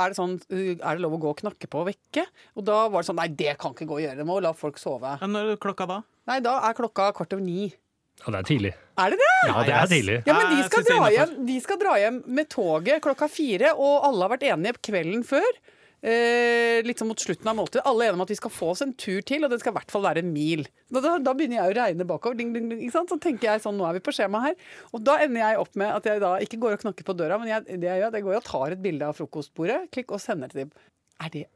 er 0.02 0.10
det 0.10 0.18
sånn 0.18 0.38
Er 0.50 0.96
det 0.98 1.02
lov 1.04 1.14
å 1.14 1.20
gå 1.22 1.32
og 1.32 1.42
knakke 1.42 1.68
på 1.70 1.84
og 1.84 1.90
vekke? 1.90 2.24
Og 2.58 2.66
da 2.66 2.84
var 2.90 3.02
det 3.02 3.10
sånn 3.10 3.20
Nei, 3.20 3.28
det 3.30 3.56
kan 3.62 3.74
ikke 3.76 3.88
gå 3.88 3.98
å 3.98 4.02
gjøre. 4.02 4.18
Det 4.18 4.26
må 4.28 4.40
la 4.42 4.54
folk 4.56 4.80
sove. 4.82 5.16
Men 5.22 5.36
når 5.36 5.52
er 5.54 5.60
klokka 5.62 5.86
da? 5.90 6.00
Nei, 6.28 6.40
da 6.44 6.58
er 6.68 6.76
klokka 6.78 7.12
kvart 7.16 7.36
over 7.36 7.44
ni. 7.44 7.70
Ja, 8.18 8.32
det 8.34 8.38
er 8.40 8.46
tidlig. 8.48 8.74
Er 8.98 9.14
det 9.14 9.18
det? 9.20 9.32
Ja, 9.46 9.62
det 9.62 9.74
er 9.78 9.90
tidlig. 9.90 10.16
Ja, 10.26 10.34
men 10.34 10.56
de 10.56 10.64
skal, 10.66 10.86
dra 10.88 11.10
hjem, 11.14 11.34
de 11.46 11.58
skal 11.62 11.78
dra 11.78 11.92
hjem 12.02 12.16
med 12.26 12.48
toget 12.50 13.02
klokka 13.04 13.28
fire, 13.30 13.70
og 13.78 14.08
alle 14.08 14.26
har 14.26 14.32
vært 14.34 14.46
enige 14.50 14.80
kvelden 14.88 15.22
før. 15.26 15.60
Eh, 15.98 16.78
litt 16.86 17.00
sånn 17.00 17.08
mot 17.10 17.18
slutten 17.18 17.48
av 17.50 17.56
måltidet. 17.58 17.82
Alle 17.90 18.04
er 18.04 18.12
enige 18.12 18.20
om 18.20 18.22
at 18.22 18.30
vi 18.30 18.38
skal 18.38 18.52
få 18.54 18.68
oss 18.70 18.84
en 18.84 18.92
tur 18.94 19.18
til, 19.26 19.42
og 19.42 19.50
det 19.50 19.58
skal 19.62 19.74
i 19.74 19.78
hvert 19.80 19.90
fall 19.90 20.04
være 20.04 20.22
en 20.22 20.30
mil. 20.30 20.62
Da, 20.94 21.02
da, 21.02 21.16
da 21.18 21.34
begynner 21.34 21.58
jeg 21.58 21.72
å 21.72 21.76
regne 21.80 22.06
bakover. 22.06 22.38
Ding, 22.38 22.52
ding, 22.54 22.68
ding? 22.70 22.84
Så 22.94 23.18
tenker 23.18 23.50
jeg 23.50 23.64
sånn, 23.64 23.78
nå 23.80 23.88
er 23.88 23.98
vi 23.98 24.04
på 24.06 24.14
skjema 24.14 24.44
her. 24.46 24.56
Og 24.94 25.02
da 25.02 25.18
ender 25.24 25.42
jeg 25.42 25.60
opp 25.64 25.74
med 25.80 25.90
at 25.96 26.06
jeg 26.06 26.22
da 26.22 26.36
ikke 26.44 26.60
går 26.62 26.76
og 26.76 26.84
knakker 26.86 27.08
på 27.08 27.18
døra, 27.18 27.40
men 27.42 27.50
jeg, 27.50 27.80
det 27.82 27.90
jeg 27.90 28.04
gjør, 28.04 28.14
det 28.14 28.24
går 28.28 28.38
og 28.38 28.46
tar 28.46 28.76
et 28.76 28.84
bilde 28.84 29.10
av 29.10 29.18
frokostbordet, 29.18 29.80
klikk 29.94 30.14
og 30.14 30.22
sender 30.22 30.54
til 30.54 30.64
dem. 30.64 30.74
Er 31.18 31.34
det, 31.34 31.46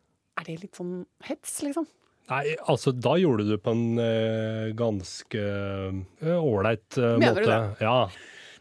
er 0.40 0.48
det 0.48 0.58
litt 0.64 0.78
sånn 0.78 1.02
hets, 1.28 1.60
liksom? 1.62 1.86
Nei, 2.30 2.44
altså 2.70 2.92
da 2.94 3.16
gjorde 3.18 3.46
du 3.46 3.54
det 3.54 3.62
på 3.62 3.72
en 3.74 3.98
eh, 4.00 4.68
ganske 4.78 5.40
eh, 5.42 6.36
ålreit 6.38 6.98
eh, 6.98 7.16
Mener 7.18 7.42
du 7.42 7.48
det? 7.50 7.62
Ja. 7.82 7.96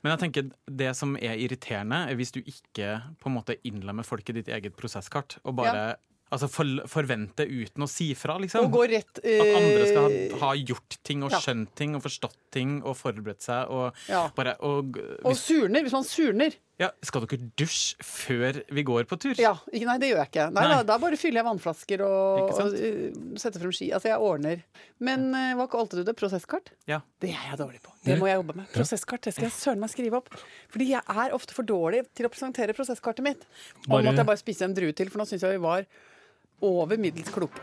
Men 0.01 0.15
jeg 0.15 0.21
tenker 0.25 0.48
det 0.81 0.94
som 0.98 1.13
er 1.19 1.38
irriterende, 1.38 2.06
er 2.09 2.18
hvis 2.18 2.33
du 2.33 2.39
ikke 2.42 2.95
på 3.21 3.30
en 3.30 3.36
måte 3.38 3.57
innlemmer 3.68 4.07
folk 4.07 4.30
i 4.31 4.39
ditt 4.39 4.50
eget 4.50 4.77
prosesskart, 4.77 5.38
og 5.45 5.59
bare 5.59 5.92
altså, 6.31 6.50
for, 6.51 6.81
forventer 6.89 7.50
uten 7.50 7.86
å 7.86 7.89
si 7.89 8.12
fra, 8.18 8.38
liksom. 8.42 8.65
Og 8.65 8.80
gå 8.80 8.88
rett 8.95 9.21
At 9.21 9.53
andre 9.59 9.86
skal 9.89 10.07
eh, 10.09 10.36
ha, 10.39 10.51
ha 10.51 10.51
gjort 10.57 10.98
ting 11.07 11.25
og 11.27 11.36
ja. 11.36 11.42
skjønt 11.44 11.74
ting 11.77 11.95
og 11.98 12.06
forstått 12.06 12.39
ting 12.56 12.80
og 12.81 12.98
forberedt 13.00 13.45
seg 13.45 13.71
og 13.71 14.01
Ja. 14.09 14.25
bare 14.36 14.57
og, 14.65 14.98
Og 15.21 15.38
surner, 15.38 15.86
hvis 15.86 15.95
man 15.95 16.07
surner. 16.07 16.57
Ja, 16.79 16.88
Skal 17.06 17.25
dere 17.27 17.50
dusje 17.59 18.01
før 18.06 18.62
vi 18.73 18.83
går 18.88 19.06
på 19.09 19.18
tur? 19.21 19.35
Ja, 19.38 19.51
ikke, 19.69 19.85
nei, 19.85 19.97
det 20.01 20.07
gjør 20.09 20.21
jeg 20.23 20.29
ikke. 20.31 20.45
Nei, 20.56 20.63
Nei. 20.65 20.77
Da, 20.79 20.85
da 20.89 20.97
bare 21.03 21.19
fyller 21.19 21.41
jeg 21.41 21.47
vannflasker 21.50 22.03
og, 22.07 22.50
og 22.56 22.73
uh, 22.73 23.35
setter 23.41 23.62
frem 23.62 23.73
ski. 23.75 23.91
Altså, 23.94 24.09
jeg 24.09 24.25
ordner. 24.25 24.63
Men 25.03 25.27
uh, 25.35 25.51
hva 25.59 25.68
kalte 25.69 26.00
du 26.00 26.06
det? 26.07 26.15
Prosesskart? 26.18 26.71
Ja. 26.89 27.01
Det 27.21 27.33
er 27.35 27.51
jeg 27.51 27.59
dårlig 27.62 27.83
på. 27.85 27.94
Det 28.07 28.18
må 28.18 28.31
jeg 28.31 28.39
jobbe 28.39 28.57
med. 28.62 28.71
Prosesskart 28.73 29.27
det 29.27 29.35
skal 29.35 29.50
jeg 29.50 29.57
søren 29.59 29.83
meg 29.83 29.94
skrive 29.94 30.21
opp. 30.23 30.31
Fordi 30.73 30.89
jeg 30.95 31.06
er 31.25 31.38
ofte 31.38 31.57
for 31.57 31.68
dårlig 31.69 32.01
til 32.18 32.25
å 32.25 32.33
presentere 32.33 32.73
prosesskartet 32.77 33.25
mitt. 33.29 33.45
Og 33.85 33.91
Bare- 33.94 34.07
måtte 34.09 34.23
jeg 34.23 34.31
bare 34.33 34.41
spise 34.41 34.65
en 34.65 34.73
drue 34.77 34.95
til, 34.97 35.13
for 35.13 35.21
nå 35.21 35.29
syns 35.29 35.45
jeg 35.45 35.59
vi 35.59 35.65
var 35.68 35.85
over 36.65 36.97
middels 37.01 37.29
kloke. 37.33 37.62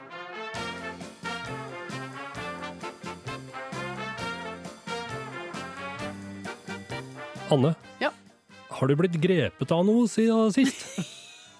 Anne, 7.50 7.74
Ja. 8.00 8.10
Har 8.78 8.90
du 8.90 8.98
blitt 8.98 9.16
grepet 9.20 9.74
av 9.74 9.86
noe 9.86 10.06
siden 10.10 10.54
sist? 10.54 10.86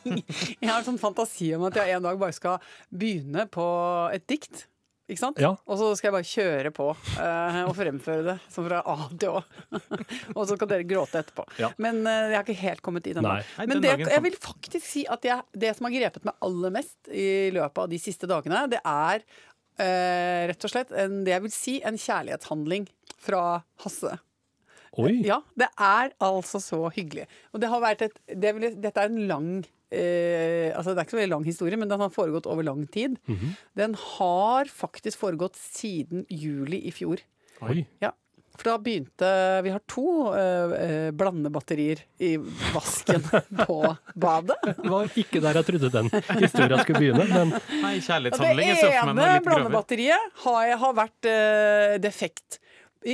Jeg 0.63 0.69
har 0.69 0.81
en 0.81 0.87
sånn 0.87 1.01
fantasi 1.01 1.53
om 1.57 1.69
at 1.69 1.79
jeg 1.79 1.97
en 1.97 2.05
dag 2.05 2.19
bare 2.21 2.35
skal 2.37 2.59
begynne 2.89 3.47
på 3.51 3.69
et 4.15 4.27
dikt. 4.31 4.67
Ikke 5.09 5.23
sant? 5.23 5.39
Ja. 5.41 5.55
Og 5.65 5.79
så 5.81 5.87
skal 5.97 6.11
jeg 6.11 6.15
bare 6.19 6.29
kjøre 6.29 6.71
på 6.77 6.87
uh, 6.93 7.61
og 7.63 7.73
fremføre 7.79 8.25
det 8.27 8.35
som 8.53 8.67
fra 8.67 8.83
A 8.85 9.07
til 9.15 9.39
Å. 9.39 9.41
og 10.37 10.43
så 10.43 10.59
skal 10.59 10.69
dere 10.69 10.85
gråte 10.89 11.23
etterpå. 11.23 11.47
Ja. 11.57 11.71
Men 11.81 12.03
uh, 12.05 12.29
jeg 12.29 12.37
har 12.37 12.45
ikke 12.45 12.61
helt 12.61 12.85
kommet 12.85 13.09
i 13.09 13.15
den. 13.17 13.25
Nei. 13.25 13.39
Nei, 13.57 13.69
Men 13.71 13.81
den 13.81 14.03
det, 14.05 14.11
jeg 14.13 14.25
vil 14.27 14.37
faktisk 14.45 14.85
si 14.85 15.07
at 15.09 15.25
jeg, 15.25 15.47
det 15.65 15.73
som 15.79 15.89
har 15.89 15.97
grepet 15.97 16.29
meg 16.29 16.37
aller 16.45 16.77
mest 16.77 17.09
i 17.09 17.49
løpet 17.57 17.87
av 17.87 17.89
de 17.95 18.03
siste 18.03 18.29
dagene, 18.29 18.67
det 18.69 18.83
er 18.85 19.25
uh, 19.25 20.43
rett 20.53 20.69
og 20.69 20.77
slett 20.77 20.93
en, 20.93 21.23
det 21.25 21.39
jeg 21.39 21.47
vil 21.47 21.57
si 21.57 21.79
en 21.89 22.01
kjærlighetshandling 22.05 22.91
fra 23.17 23.45
Hasse. 23.81 24.13
Oi, 24.99 25.15
Ja, 25.27 25.41
det 25.59 25.69
er 25.79 26.13
altså 26.25 26.59
så 26.63 26.81
hyggelig. 26.95 27.27
Og 27.55 27.63
det 27.63 27.71
har 27.71 27.83
vært 27.85 28.03
et 28.09 28.17
det 28.35 28.55
vil, 28.57 28.71
Dette 28.83 29.05
er 29.05 29.13
en 29.13 29.27
lang 29.31 29.51
eh, 29.95 30.71
altså 30.77 30.93
Det 30.95 30.99
er 31.01 31.07
ikke 31.07 31.17
så 31.17 31.21
veldig 31.23 31.35
lang 31.37 31.47
historie, 31.49 31.79
men 31.81 31.89
den 31.91 32.01
har 32.03 32.11
foregått 32.15 32.49
over 32.51 32.67
lang 32.67 32.85
tid. 32.93 33.19
Den 33.79 33.95
har 34.19 34.69
faktisk 34.73 35.19
foregått 35.23 35.57
siden 35.59 36.27
juli 36.29 36.83
i 36.89 36.95
fjor. 36.95 37.23
oi. 37.63 37.85
Ja. 38.03 38.13
For 38.59 38.73
da 38.73 38.79
begynte 38.83 39.29
Vi 39.63 39.71
har 39.71 39.83
to 39.87 40.33
eh, 40.35 40.73
eh, 40.83 41.11
blandebatterier 41.15 42.01
i 42.19 42.33
vasken 42.75 43.23
på 43.69 43.77
badet. 44.19 44.57
Det 44.67 44.91
var 44.91 45.13
ikke 45.15 45.39
der 45.45 45.61
jeg 45.61 45.69
trodde 45.69 45.91
den 45.95 46.11
historien 46.41 46.81
skulle 46.83 46.99
begynne, 47.05 47.27
men 47.31 47.53
Nei, 47.85 47.93
kjærlighetshandling. 48.03 48.73
det 48.83 48.97
ene 48.99 49.29
blandebatteriet 49.47 50.43
har, 50.43 50.73
har 50.83 50.97
vært 50.99 51.31
eh, 51.31 51.95
defekt. 52.03 52.59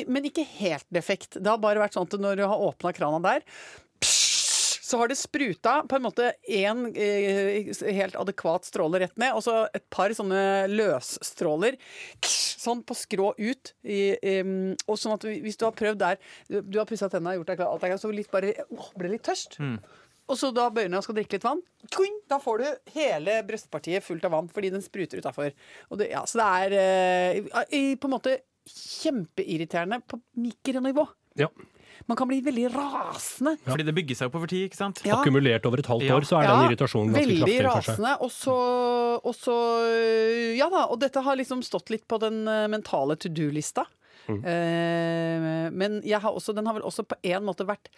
Men 0.08 0.24
ikke 0.24 0.44
helt 0.58 0.86
defekt. 0.92 1.36
Det 1.40 1.46
har 1.50 1.58
bare 1.62 1.82
vært 1.82 1.94
sånn 1.98 2.06
at 2.08 2.18
når 2.20 2.36
du 2.40 2.44
har 2.48 2.62
åpna 2.68 2.92
krana 2.96 3.20
der, 3.24 3.42
så 4.84 4.98
har 5.00 5.08
det 5.08 5.16
spruta 5.18 5.78
på 5.88 5.96
en 5.96 6.04
måte 6.04 6.26
én 6.52 6.84
eh, 6.92 7.70
helt 7.96 8.14
adekvat 8.20 8.66
stråle 8.68 9.00
rett 9.00 9.16
ned, 9.18 9.32
og 9.34 9.42
så 9.42 9.54
et 9.74 9.84
par 9.90 10.12
sånne 10.14 10.42
løsstråler 10.70 11.78
sånn 12.24 12.82
på 12.86 12.94
skrå 12.96 13.32
ut. 13.40 13.72
Og 13.84 15.00
sånn 15.00 15.16
at 15.16 15.24
hvis 15.26 15.58
du 15.60 15.66
har 15.66 15.74
prøvd 15.76 15.98
der 16.00 16.20
Du 16.48 16.78
har 16.78 16.86
pussa 16.88 17.08
tenna, 17.12 17.34
gjort 17.36 17.50
deg 17.50 17.58
klar, 17.60 17.72
alt 17.74 17.84
er 17.88 17.96
så 18.00 18.12
litt 18.12 18.30
bare 18.32 18.54
åh, 18.70 18.90
ble 19.00 19.10
litt 19.16 19.24
tørst. 19.26 19.58
Og 20.24 20.38
så 20.40 20.48
da 20.56 20.70
bøyer 20.72 20.88
deg 20.88 20.96
og 21.00 21.04
skal 21.04 21.18
drikke 21.18 21.36
litt 21.36 21.44
vann. 21.44 21.60
Da 22.30 22.38
får 22.40 22.62
du 22.62 22.92
hele 22.94 23.40
brystpartiet 23.44 24.04
fullt 24.06 24.24
av 24.24 24.32
vann 24.32 24.48
fordi 24.48 24.70
den 24.72 24.84
spruter 24.84 25.20
utafor. 25.20 25.50
Ja, 26.08 26.22
så 26.28 26.40
det 26.40 26.46
er 26.46 26.76
eh, 26.78 27.66
i- 27.76 27.96
på 28.00 28.08
en 28.08 28.14
måte 28.14 28.38
kjempeirriterende 28.68 30.00
på 30.08 30.20
mikronivå. 30.40 31.06
Ja. 31.40 31.48
Man 32.10 32.16
kan 32.18 32.28
bli 32.28 32.40
veldig 32.44 32.66
rasende. 32.74 33.54
Fordi 33.64 33.84
det 33.86 33.94
bygger 33.96 34.16
seg 34.18 34.28
opp 34.30 34.36
over 34.40 34.50
tid, 34.50 34.64
ikke 34.68 34.76
sant? 34.80 35.00
Ja. 35.06 35.20
Akkumulert 35.20 35.64
over 35.68 35.78
et 35.80 35.86
halvt 35.88 36.04
Ja. 36.08 36.16
år, 36.16 36.26
så 36.26 36.40
er 36.42 36.48
den 36.50 36.64
irritasjonen 36.68 37.12
ganske 37.14 37.22
veldig 37.22 37.38
kraftig 37.38 37.54
Veldig 37.54 37.66
rasende. 37.70 38.12
Og 38.20 38.30
så, 38.34 38.56
og 39.24 39.34
så 39.38 39.56
Ja 40.58 40.68
da, 40.70 40.86
og 40.90 40.98
dette 41.00 41.22
har 41.22 41.36
liksom 41.36 41.62
stått 41.62 41.90
litt 41.94 42.06
på 42.08 42.18
den 42.20 42.46
eh, 42.48 42.66
mentale 42.68 43.16
to 43.16 43.28
do-lista. 43.28 43.86
Mm. 44.28 44.40
Eh, 44.44 45.70
men 45.70 46.00
jeg 46.02 46.20
har 46.20 46.32
også, 46.32 46.54
den 46.56 46.66
har 46.66 46.74
vel 46.74 46.82
også 46.88 47.04
på 47.04 47.16
en 47.22 47.44
måte 47.44 47.66
vært 47.68 47.90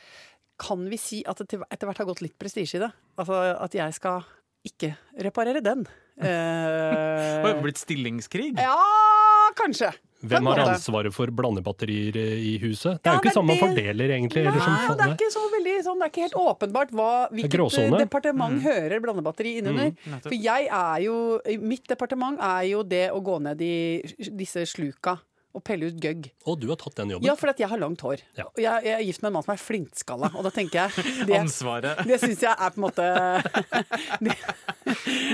Kan 0.58 0.88
vi 0.90 0.96
si 0.98 1.20
at 1.28 1.36
det 1.38 1.60
etter 1.70 1.86
hvert 1.86 1.98
har 1.98 2.06
gått 2.08 2.22
litt 2.24 2.36
prestisje 2.40 2.78
i 2.78 2.82
det? 2.82 2.90
Altså 3.20 3.36
at 3.60 3.74
jeg 3.76 3.94
skal 3.94 4.24
ikke 4.66 4.96
reparere 5.22 5.62
den. 5.62 5.86
Eh, 6.16 6.24
Det 6.24 7.44
har 7.52 7.58
blitt 7.60 7.76
stillingskrig. 7.76 8.54
ja, 8.56 8.76
kanskje. 9.54 9.90
Hvem 10.30 10.50
har 10.50 10.62
ansvaret 10.64 11.14
for 11.14 11.32
blandebatterier 11.40 12.18
eh, 12.20 12.46
i 12.52 12.54
huset? 12.62 13.00
Det 13.02 13.12
er 13.12 13.18
jo 13.18 13.24
ikke 13.24 13.34
sånn 13.36 13.48
man 13.48 13.60
fordeler, 13.60 14.14
egentlig. 14.16 14.44
Eller 14.46 14.62
som 14.62 14.74
Nei, 14.74 14.96
det 14.96 15.06
er 15.06 15.14
ikke 15.16 15.30
så 15.34 15.44
veldig 15.54 15.76
sånn, 15.86 16.00
det 16.00 16.08
er 16.08 16.12
ikke 16.12 16.26
helt 16.26 16.40
åpenbart 16.42 16.96
hva, 16.96 17.12
hvilket 17.32 17.96
departement 18.00 18.58
mm. 18.58 18.64
hører 18.66 19.04
blandebatteri 19.04 19.54
innunder. 19.60 19.94
Mm, 19.94 20.18
For 20.26 20.36
jeg 20.36 20.68
er 20.80 21.06
jo 21.06 21.16
Mitt 21.62 21.86
departement 21.88 22.40
er 22.42 22.66
jo 22.70 22.82
det 22.86 23.06
å 23.14 23.22
gå 23.24 23.38
ned 23.42 23.62
i 23.64 23.76
disse 24.36 24.66
sluka 24.68 25.16
og 25.56 25.64
pelle 25.64 25.88
ut 25.88 25.98
gøgg. 26.02 26.28
Og 26.46 26.58
du 26.60 26.68
har 26.68 26.78
tatt 26.80 26.98
den 27.00 27.14
jobben. 27.14 27.26
Ja, 27.26 27.34
fordi 27.38 27.54
at 27.56 27.62
jeg 27.64 27.70
har 27.72 27.80
langt 27.80 28.02
hår. 28.04 28.22
Ja. 28.36 28.46
Og 28.50 28.60
jeg, 28.60 28.84
jeg 28.86 28.94
er 28.98 29.04
gift 29.08 29.22
med 29.24 29.30
en 29.30 29.36
mann 29.38 29.46
som 29.46 29.54
er 29.54 29.62
flintskalla, 29.62 30.30
og 30.36 30.46
da 30.46 30.52
tenker 30.54 30.82
jeg 30.84 31.06
Det, 31.28 31.38
Ansvaret. 31.38 32.02
det 32.06 32.18
syns 32.22 32.44
jeg 32.44 32.52
er 32.52 32.74
på 32.74 32.80
en 32.80 32.84
måte 32.86 33.06
Det, 34.26 34.36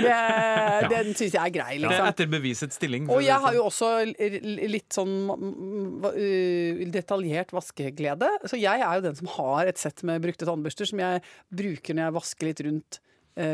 det, 0.03 0.89
Den 0.91 1.11
syns 1.11 1.35
jeg 1.35 1.41
er 1.41 1.53
grei, 1.53 1.77
Det 1.77 1.83
er 1.83 1.89
liksom. 1.89 2.09
etter 2.13 2.31
bevisets 2.31 2.79
stilling. 2.79 3.07
Og 3.13 3.23
jeg 3.25 3.39
har 3.45 3.57
jo 3.57 3.67
også 3.67 3.91
litt 4.07 4.95
sånn 4.95 5.13
mm, 5.29 6.07
uh, 6.07 6.83
detaljert 6.93 7.53
vaskeglede. 7.55 8.29
Så 8.49 8.59
jeg 8.59 8.83
er 8.83 8.99
jo 8.99 9.07
den 9.07 9.17
som 9.19 9.31
har 9.37 9.71
et 9.71 9.81
sett 9.81 10.05
med 10.07 10.23
brukte 10.23 10.47
tannbørster 10.47 10.89
som 10.89 11.01
jeg 11.03 11.23
bruker 11.53 11.97
når 11.97 12.07
jeg 12.07 12.17
vasker 12.19 12.49
litt 12.49 12.63
rundt 12.67 13.01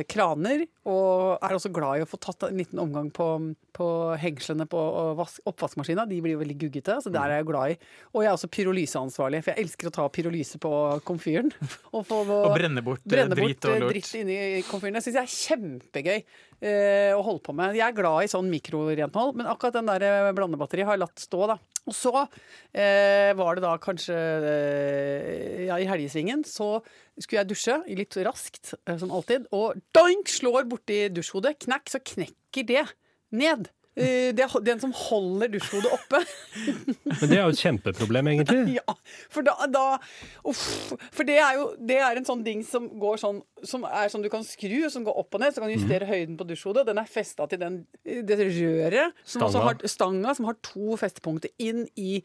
kraner. 0.09 0.65
Og 0.89 1.38
er 1.45 1.53
også 1.55 1.69
glad 1.74 2.00
i 2.00 2.03
å 2.03 2.09
få 2.09 2.17
tatt 2.24 2.48
en 2.48 2.57
liten 2.57 2.79
omgang 2.81 3.12
på, 3.13 3.27
på 3.77 3.88
hengslene 4.19 4.65
på 4.69 4.79
vas- 5.19 5.38
oppvaskmaskina. 5.48 6.07
De 6.09 6.17
blir 6.24 6.33
jo 6.36 6.41
veldig 6.41 6.57
guggete, 6.63 6.98
så 7.03 7.12
der 7.13 7.29
er 7.29 7.41
jeg 7.41 7.48
glad 7.51 7.75
i. 7.75 7.77
Og 8.13 8.24
jeg 8.24 8.31
er 8.31 8.38
også 8.38 8.50
pyrolyseansvarlig, 8.55 9.43
for 9.45 9.53
jeg 9.53 9.65
elsker 9.67 9.91
å 9.91 9.93
ta 10.00 10.07
pyrolyse 10.09 10.59
på 10.63 10.71
komfyren. 11.07 11.51
Og, 11.95 12.09
Og 12.09 12.51
brenne 12.55 12.81
bort, 12.86 13.03
brenne 13.05 13.36
bort 13.38 13.45
drit 13.45 13.59
bort 13.62 13.69
og 13.69 13.75
eh, 13.75 13.83
lort. 13.86 13.93
dritt 13.95 14.13
inni 14.19 14.38
komfyren. 14.69 14.98
Det 14.98 15.05
syns 15.05 15.19
jeg 15.19 15.27
er 15.27 15.38
kjempegøy 15.38 16.19
eh, 16.62 17.12
å 17.16 17.24
holde 17.25 17.44
på 17.46 17.56
med. 17.56 17.78
Jeg 17.78 17.88
er 17.88 17.98
glad 17.98 18.25
i 18.25 18.32
sånn 18.32 18.50
mikrorenhold, 18.51 19.38
men 19.39 19.50
akkurat 19.50 19.80
den 19.80 19.89
der 19.89 20.06
eh, 20.06 20.32
blandebatteriet 20.38 20.89
har 20.89 20.98
jeg 20.98 21.04
latt 21.06 21.24
stå, 21.24 21.42
da. 21.54 21.58
Og 21.89 21.96
så 21.96 22.13
eh, 22.20 23.32
var 23.39 23.58
det 23.58 23.66
da 23.66 23.74
kanskje 23.82 24.16
eh, 24.16 25.66
ja, 25.70 25.80
i 25.80 25.88
helgesvingen, 25.89 26.46
så 26.48 26.78
skulle 27.18 27.42
jeg 27.42 27.51
dusje 27.51 27.80
litt 27.98 28.20
raskt, 28.28 28.75
eh, 28.86 29.00
som 29.01 29.13
alltid, 29.16 29.50
og 29.56 29.80
doink 29.96 30.30
slår 30.32 30.70
borti 30.70 31.06
dusjhodet. 31.13 31.58
Knekk, 31.66 31.92
så 31.92 32.04
knekker 32.13 32.68
det 32.70 32.86
ned. 33.36 33.70
Eh, 34.00 34.29
det, 34.36 34.46
er 34.46 34.63
den 34.63 34.79
som 34.79 34.94
holder 34.96 35.51
dusjhodet 35.51 35.91
oppe. 35.91 36.22
Men 36.56 37.25
det 37.25 37.38
er 37.38 37.41
jo 37.44 37.53
et 37.53 37.63
kjempeproblem, 37.63 38.32
egentlig. 38.34 38.77
Ja, 38.79 38.96
for 39.34 39.44
da, 39.46 39.56
da 39.72 39.84
uff, 40.48 40.94
For 41.15 41.27
det 41.27 41.39
er 41.41 41.58
jo 41.58 41.65
det 41.89 41.98
er 42.06 42.20
en 42.20 42.27
sånn 42.27 42.44
ding 42.46 42.62
som 42.68 42.86
går 43.01 43.18
sånn 43.22 43.41
Som 43.68 43.84
er 43.88 44.12
sånn 44.12 44.24
du 44.24 44.29
kan 44.32 44.46
skru, 44.48 44.86
som 44.94 45.03
går 45.08 45.18
opp 45.20 45.36
og 45.36 45.44
ned. 45.44 45.56
Så 45.56 45.63
kan 45.63 45.72
du 45.72 45.75
justere 45.75 46.08
høyden 46.10 46.38
på 46.39 46.48
dusjhodet. 46.48 46.86
Den 46.88 47.01
er 47.01 47.10
festa 47.10 47.48
til 47.50 47.62
den, 47.62 47.82
det 48.06 48.39
røret 48.39 49.18
som 49.24 49.44
Stanga. 49.44 49.65
har 49.65 49.89
stanga, 49.89 50.36
som 50.38 50.48
har 50.48 50.60
to 50.65 50.96
festepunkter 51.00 51.51
inn 51.62 51.86
i, 52.00 52.22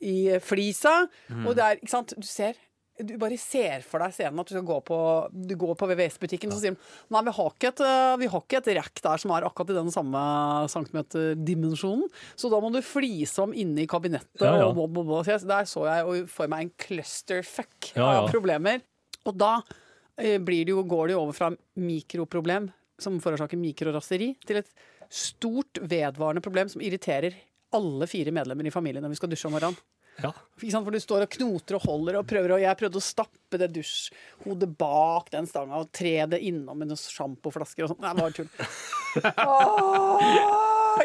i 0.00 0.16
flisa. 0.44 1.02
Og 1.44 1.52
det 1.58 1.64
er, 1.66 1.82
ikke 1.82 1.92
sant, 1.92 2.16
du 2.16 2.26
ser 2.28 2.56
du 2.98 3.14
bare 3.20 3.36
ser 3.38 3.84
for 3.86 4.02
deg 4.02 4.14
scenen 4.16 4.40
at 4.42 4.48
du 4.50 4.54
skal 4.56 4.66
gå 4.66 4.78
på, 4.88 4.98
du 5.30 5.54
går 5.58 5.76
på 5.78 5.88
VVS-butikken, 5.90 6.50
og 6.50 6.58
så 6.58 6.64
sier 6.64 6.74
de 6.74 7.14
nei, 7.14 7.22
vi 7.28 7.34
har 7.36 7.52
ikke 7.52 7.70
et, 7.70 7.82
vi 8.22 8.30
har 8.32 8.44
ikke 8.44 8.60
et 8.60 8.70
rack 8.78 9.02
der 9.04 9.22
som 9.22 9.34
er 9.36 9.46
akkurat 9.46 9.72
i 9.74 9.78
den 9.78 9.92
samme 9.94 10.22
centimeterdimensjonen, 10.72 12.08
så 12.38 12.50
da 12.52 12.60
må 12.62 12.72
du 12.74 12.80
flise 12.84 13.42
om 13.44 13.54
inne 13.54 13.84
i 13.84 13.88
kabinettet. 13.90 14.42
Ja, 14.42 14.56
ja. 14.62 14.70
Og 14.70 14.90
blah. 14.94 15.22
Så 15.26 15.36
jeg, 15.36 15.46
der 15.50 15.68
så 15.70 15.84
jeg 15.88 16.24
for 16.32 16.50
meg 16.50 16.66
en 16.66 16.74
clusterfuck 16.80 17.92
Ja, 17.94 18.02
ja. 18.02 18.22
av 18.22 18.32
problemer. 18.32 18.82
Og 19.28 19.36
da 19.38 19.58
eh, 20.16 20.38
blir 20.42 20.66
det 20.66 20.74
jo, 20.74 20.84
går 20.88 21.08
det 21.08 21.16
jo 21.16 21.22
over 21.22 21.36
fra 21.36 21.52
mikroproblem 21.78 22.70
som 22.98 23.20
forårsaker 23.22 23.60
mikroraseri, 23.60 24.32
til 24.46 24.58
et 24.60 24.72
stort 25.08 25.78
vedvarende 25.80 26.42
problem 26.44 26.68
som 26.70 26.82
irriterer 26.84 27.36
alle 27.76 28.08
fire 28.08 28.32
medlemmer 28.34 28.66
i 28.68 28.72
familien 28.74 29.04
når 29.04 29.14
vi 29.14 29.20
skal 29.20 29.30
dusje 29.32 29.48
om 29.48 29.54
morgenen. 29.54 29.78
Ja. 30.18 30.32
Ikke 30.58 30.72
sant? 30.74 30.86
For 30.88 30.94
du 30.94 31.00
står 31.02 31.24
og 31.26 31.34
knoter 31.36 31.76
og 31.78 31.84
holder 31.86 32.18
og 32.18 32.26
prøver, 32.28 32.56
og 32.56 32.62
jeg 32.62 32.78
prøvde 32.80 32.98
å 32.98 33.04
stappe 33.04 33.60
det 33.60 33.68
dusjhodet 33.76 34.70
bak 34.80 35.30
den 35.30 35.46
stanga 35.46 35.78
og 35.78 35.92
tre 35.94 36.16
det 36.32 36.40
innom 36.48 36.80
med 36.80 36.90
noen 36.90 36.98
sjampoflasker 36.98 37.86
og 37.86 37.92
sånn. 37.92 38.02
Nei, 38.02 38.12
det 38.16 38.24
var 38.26 38.32
tull. 38.34 38.50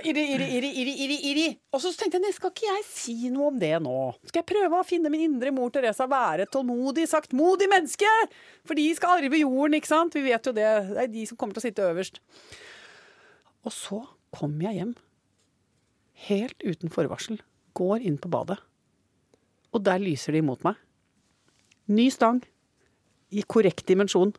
Irri, 0.03 0.24
irri, 0.34 0.48
irri, 0.58 0.72
irri, 0.82 1.17
irri. 1.29 1.46
Og 1.70 1.84
så 1.84 1.91
tenkte 1.93 2.17
jeg, 2.24 2.34
skal 2.34 2.50
ikke 2.50 2.65
jeg 2.65 2.84
si 2.89 3.29
noe 3.29 3.51
om 3.51 3.60
det 3.62 3.75
nå? 3.86 3.93
Skal 4.25 4.41
jeg 4.41 4.50
prøve 4.50 4.79
å 4.82 4.88
finne 4.88 5.12
min 5.13 5.27
indre 5.27 5.53
mor 5.53 5.70
Teresa, 5.74 6.08
være 6.10 6.48
et 6.48 6.53
tålmodig, 6.53 7.05
saktmodig 7.12 7.70
menneske? 7.70 8.10
For 8.65 8.79
de 8.79 8.88
skal 8.98 9.22
arve 9.22 9.43
jorden, 9.43 9.77
ikke 9.77 9.91
sant? 9.91 10.17
Vi 10.17 10.25
vet 10.25 10.50
jo 10.50 10.55
det. 10.58 10.65
Det 10.89 11.05
er 11.05 11.13
de 11.13 11.29
som 11.29 11.38
kommer 11.38 11.53
til 11.53 11.62
å 11.62 11.67
sitte 11.67 11.86
øverst. 11.86 12.20
Og 13.63 13.72
så 13.75 14.01
kom 14.34 14.58
jeg 14.65 14.79
hjem, 14.79 14.98
helt 16.25 16.65
uten 16.65 16.91
forvarsel, 16.91 17.38
går 17.77 18.01
inn 18.10 18.17
på 18.17 18.34
badet. 18.34 18.58
Og 19.74 19.84
der 19.86 20.01
lyser 20.01 20.36
de 20.36 20.44
imot 20.44 20.63
meg. 20.65 20.80
Ny 21.92 22.08
stang. 22.13 22.42
I 23.34 23.44
korrekt 23.50 23.88
dimensjon. 23.89 24.34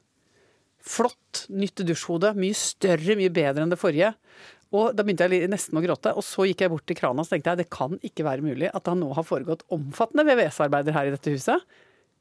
Flott 0.85 1.47
nytt 1.50 1.83
dusjhode. 1.87 2.35
Mye 2.38 2.57
større, 2.57 3.17
mye 3.19 3.33
bedre 3.35 3.64
enn 3.64 3.73
det 3.73 3.81
forrige. 3.81 4.14
Og 4.75 4.91
da 4.97 5.05
begynte 5.07 5.29
jeg 5.31 5.50
nesten 5.50 5.79
å 5.79 5.83
gråte, 5.85 6.11
og 6.19 6.25
så 6.26 6.49
gikk 6.49 6.64
jeg 6.64 6.73
bort 6.73 6.87
til 6.88 6.99
krana 6.99 7.23
og 7.23 7.31
tenkte 7.31 7.53
jeg 7.53 7.62
det 7.62 7.71
kan 7.71 7.95
ikke 8.03 8.26
være 8.26 8.43
mulig 8.43 8.71
at 8.75 8.87
det 8.88 8.95
nå 8.99 9.12
har 9.14 9.26
foregått 9.26 9.62
omfattende 9.75 10.25
VVS-arbeider 10.26 10.97
her 10.97 11.11
i 11.11 11.14
dette 11.14 11.35
huset. 11.35 11.62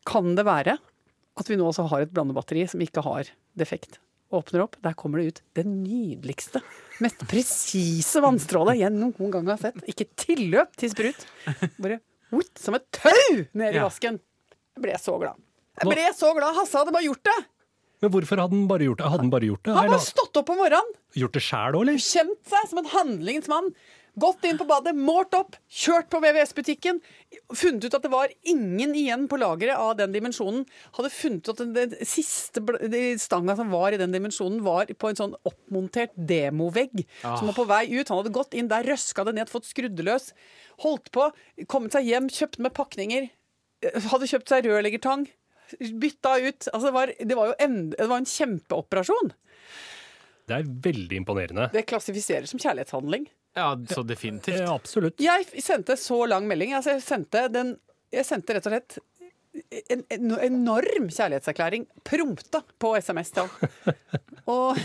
Kan 0.05 0.36
det 0.38 0.46
være 0.46 0.77
at 0.77 1.50
vi 1.50 1.58
nå 1.58 1.65
også 1.65 1.88
har 1.89 2.05
et 2.05 2.13
blandebatteri 2.13 2.67
som 2.70 2.84
ikke 2.84 3.01
har 3.08 3.32
defekt? 3.58 3.98
Åpner 4.34 4.63
opp, 4.65 4.77
der 4.86 4.96
kommer 4.98 5.22
det 5.22 5.25
ut 5.29 5.41
det 5.58 5.65
nydeligste, 5.70 6.62
mest 7.05 7.22
presise 7.29 8.22
vannstrålet 8.22 8.79
jeg 8.79 8.93
noen 8.93 9.34
gang 9.34 9.50
har 9.50 9.62
sett. 9.62 9.82
Ikke 9.89 10.10
tilløp 10.17 10.74
til 10.77 10.93
sprut. 10.93 11.25
Bare 11.82 12.00
ut, 12.40 12.52
som 12.60 12.75
et 12.78 12.86
tau 12.92 13.46
ned 13.54 13.74
i 13.74 13.78
Ja. 13.78 13.88
vasken. 13.88 14.20
Jeg 14.75 14.82
ble 14.84 14.98
så 14.98 15.18
glad. 15.22 15.36
Jeg 15.82 15.90
ble 15.92 16.06
så 16.18 16.34
glad. 16.38 16.56
Hasse 16.56 16.78
hadde 16.78 16.92
bare 16.96 17.04
gjort 17.08 17.24
det. 17.24 17.40
Men 18.02 18.12
hvorfor 18.12 18.38
hadde 18.42 18.52
han 18.58 18.68
bare 18.68 18.84
gjort 18.84 18.98
det? 19.00 19.10
Hadde 19.13 19.24
han 19.24 19.30
bare 19.32 19.48
gjort 19.48 19.63
det? 19.63 19.74
Han 19.78 19.86
Eller 19.86 19.98
stått 20.04 20.38
opp 20.42 20.50
om 20.50 20.58
morgenen, 20.60 20.90
gjort 21.16 21.32
det 21.38 21.42
sjæl 21.46 21.74
òg, 21.78 21.82
eller? 21.86 21.94
kjent 22.04 22.42
seg 22.52 22.70
som 22.70 22.78
en 22.82 22.90
handlingens 22.92 23.48
mann. 23.48 23.70
Gått 24.13 24.43
inn 24.46 24.60
på 24.60 24.65
badet, 24.70 24.91
målt 24.93 25.34
opp, 25.34 25.55
kjørt 25.74 26.05
på 26.13 26.20
VVS-butikken. 26.22 27.00
Funnet 27.58 27.88
ut 27.88 27.96
at 27.98 28.03
det 28.05 28.12
var 28.13 28.29
ingen 28.46 28.91
igjen 28.93 29.24
på 29.32 29.39
lageret 29.41 29.79
av 29.82 29.96
den 29.98 30.13
dimensjonen. 30.13 30.67
Hadde 30.93 31.10
funnet 31.10 31.50
ut 31.50 31.53
at 31.55 31.74
den, 31.74 31.96
siste 32.05 32.62
stanga 33.24 33.55
som 33.58 33.72
var 33.74 33.96
i 33.96 33.98
den 33.98 34.13
dimensjonen, 34.13 34.62
var 34.65 34.86
på 35.01 35.10
en 35.10 35.17
sånn 35.17 35.34
oppmontert 35.50 36.13
demovegg 36.29 37.08
som 37.24 37.50
var 37.50 37.58
på 37.58 37.65
vei 37.74 37.82
ut. 37.96 38.05
Han 38.13 38.22
hadde 38.22 38.36
gått 38.38 38.53
inn 38.53 38.70
der, 38.70 38.86
røska 38.86 39.25
det 39.25 39.34
ned, 39.39 39.50
fått 39.50 39.65
skrudd 39.72 39.98
det 39.98 40.05
løs. 40.05 40.29
Holdt 40.86 41.10
på, 41.15 41.32
kommet 41.65 41.98
seg 41.98 42.05
hjem, 42.13 42.29
kjøpt 42.29 42.62
med 42.62 42.77
pakninger. 42.77 43.29
eh, 43.82 44.10
Hadde 44.13 44.29
kjøpt 44.29 44.53
seg 44.53 44.70
rørleggertang. 44.70 45.25
Bytta 45.82 46.38
ut. 46.38 46.70
Altså 46.70 46.86
det, 46.91 46.93
var, 47.01 47.17
det 47.17 47.36
var 47.39 47.50
jo 47.50 47.62
en, 47.65 47.79
det 47.98 48.12
var 48.13 48.22
en 48.22 48.29
kjempeoperasjon. 48.29 49.34
Det 50.46 50.60
er 50.60 50.70
veldig 50.86 51.24
imponerende. 51.24 51.72
Det 51.74 51.88
klassifiseres 51.89 52.53
som 52.53 52.62
kjærlighetshandling. 52.62 53.25
Ja, 53.53 53.77
så 53.89 54.03
definitivt. 54.03 54.60
Ja, 54.60 54.74
absolutt. 54.74 55.22
Jeg 55.22 55.63
sendte 55.63 55.98
så 56.00 56.25
lang 56.25 56.48
melding. 56.50 56.74
Altså, 56.74 56.95
jeg, 56.95 57.03
sendte 57.05 57.48
den, 57.53 57.75
jeg 58.13 58.25
sendte 58.25 58.55
rett 58.57 58.69
og 58.69 58.74
slett 58.74 58.98
en, 59.93 60.01
en 60.10 60.31
enorm 60.41 61.10
kjærlighetserklæring 61.13 61.86
prompta 62.07 62.63
på 62.81 62.95
SMS 62.98 63.31
til 63.36 63.45
ham. 63.45 63.51
Og 64.53 64.79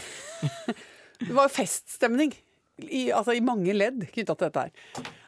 det 1.24 1.34
var 1.34 1.48
feststemning 1.52 2.34
i, 2.78 3.10
altså, 3.10 3.32
i 3.34 3.40
mange 3.42 3.72
ledd 3.74 4.04
knytta 4.12 4.34
til 4.36 4.46
dette 4.46 4.60
her. 4.66 4.70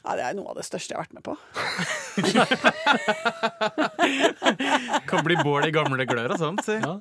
Ja, 0.00 0.14
det 0.16 0.24
er 0.28 0.36
noe 0.38 0.52
av 0.52 0.56
det 0.60 0.64
største 0.68 0.94
jeg 0.94 0.98
har 1.00 1.04
vært 1.08 1.16
med 1.18 1.24
på. 1.26 1.34
Kan 5.10 5.24
bli 5.26 5.36
bål 5.40 5.66
i 5.68 5.74
gamle 5.74 6.06
glør 6.08 6.36
og 6.36 6.40
sånt. 6.40 6.62
Si. 6.68 6.76
Ja. 6.78 6.94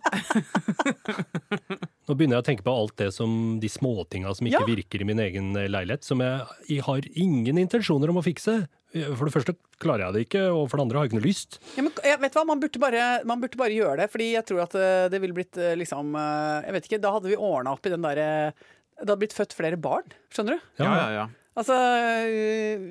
Nå 2.10 2.16
begynner 2.18 2.40
jeg 2.40 2.42
å 2.42 2.48
tenke 2.48 2.64
på 2.66 2.74
alt 2.74 2.96
det 2.98 3.12
som 3.14 3.32
de 3.62 3.70
småtinga 3.70 4.32
som 4.36 4.48
ikke 4.50 4.64
Ja. 4.64 4.68
virker 4.72 5.02
i 5.04 5.06
min 5.06 5.20
egen 5.22 5.52
eh, 5.56 5.68
leilighet, 5.70 6.04
som 6.08 6.20
jeg, 6.26 6.42
jeg 6.68 6.82
har 6.88 7.06
ingen 7.14 7.60
intensjoner 7.62 8.10
om 8.10 8.18
å 8.18 8.26
fikse. 8.26 8.64
For 8.90 9.28
det 9.30 9.34
første 9.36 9.54
klarer 9.78 10.08
jeg 10.08 10.14
det 10.16 10.22
ikke, 10.26 10.42
og 10.50 10.64
for 10.72 10.80
det 10.80 10.86
andre 10.88 10.98
har 10.98 11.06
jeg 11.06 11.12
ikke 11.12 11.20
noe 11.20 11.28
lyst. 11.28 11.60
Ja, 11.78 11.84
men 11.86 11.94
jeg 12.02 12.18
vet 12.24 12.34
hva, 12.40 12.44
man 12.50 12.60
burde, 12.64 12.82
bare, 12.82 13.04
man 13.30 13.44
burde 13.44 13.60
bare 13.62 13.76
gjøre 13.78 14.00
det, 14.02 14.08
fordi 14.10 14.32
jeg 14.34 14.48
tror 14.50 14.64
at 14.66 14.74
eh, 14.82 15.06
det 15.14 15.20
ville 15.22 15.38
blitt 15.38 15.60
eh, 15.62 15.76
liksom 15.78 16.16
eh, 16.18 16.66
Jeg 16.66 16.74
vet 16.80 16.90
ikke, 16.90 17.02
da 17.06 17.12
hadde 17.14 17.30
vi 17.30 17.38
ordna 17.38 17.76
opp 17.78 17.86
i 17.86 17.92
den 17.94 18.02
derre 18.02 18.26
Det 18.58 19.06
hadde 19.06 19.20
blitt 19.22 19.38
født 19.38 19.54
flere 19.54 19.78
barn, 19.78 20.10
skjønner 20.34 20.58
du? 20.58 20.66
Ja, 20.82 20.90
ja, 20.90 21.06
ja. 21.20 21.28
Altså 21.60 21.76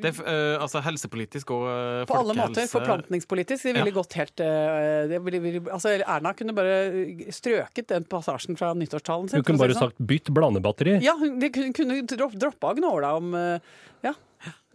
Det 0.03 0.11
uh, 0.21 0.61
altså 0.61 0.83
helsepolitisk 0.85 1.53
og 1.57 1.65
uh, 1.65 2.03
På 2.09 2.19
alle 2.21 2.37
måter. 2.37 2.69
Forplantningspolitisk. 2.69 3.65
Det 3.65 3.75
ville 3.79 3.93
Ja. 3.93 3.97
gått 3.97 4.17
helt 4.19 4.43
uh, 4.45 5.09
det 5.09 5.21
ville, 5.25 5.41
ville, 5.41 5.63
altså 5.73 5.95
Erna 5.97 6.35
kunne 6.37 6.55
bare 6.57 7.31
strøket 7.33 7.89
den 7.95 8.05
passasjen 8.11 8.59
fra 8.61 8.75
nyttårstalen 8.77 9.31
sin. 9.31 9.41
Hun 9.41 9.47
kunne 9.49 9.63
bare 9.63 9.77
sånn. 9.77 9.89
sagt 9.95 10.03
'bytt 10.05 10.29
blandebatteri'. 10.37 10.99
Ja, 11.05 11.17
hun 11.17 11.41
kunne, 11.41 11.73
kunne 11.73 12.03
dropp, 12.05 12.37
droppa 12.37 12.75
gnåla 12.79 13.15
om 13.17 13.33
Ja. 14.05 14.15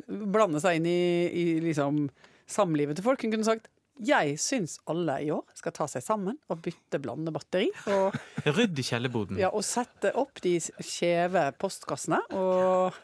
Blande 0.07 0.59
seg 0.59 0.81
inn 0.81 0.87
i, 0.89 0.99
i 1.29 1.45
liksom 1.63 2.09
samlivet 2.49 2.97
til 2.97 3.05
folk. 3.05 3.21
Hun 3.23 3.31
kunne 3.31 3.47
sagt 3.47 3.69
jeg 4.01 4.37
syns 4.41 4.79
alle 4.89 5.15
i 5.21 5.29
år 5.33 5.43
skal 5.57 5.73
ta 5.75 5.85
seg 5.91 6.01
sammen 6.03 6.37
og 6.51 6.61
bytte 6.65 6.99
blandebatteri. 7.03 7.67
Og, 7.93 8.15
Rydde 8.57 8.85
kjellerboden. 8.85 9.37
ja, 9.41 9.51
og 9.53 9.61
sette 9.67 10.13
opp 10.19 10.41
de 10.43 10.55
skjeve 10.63 11.45
postkassene 11.61 12.19
og 12.33 12.97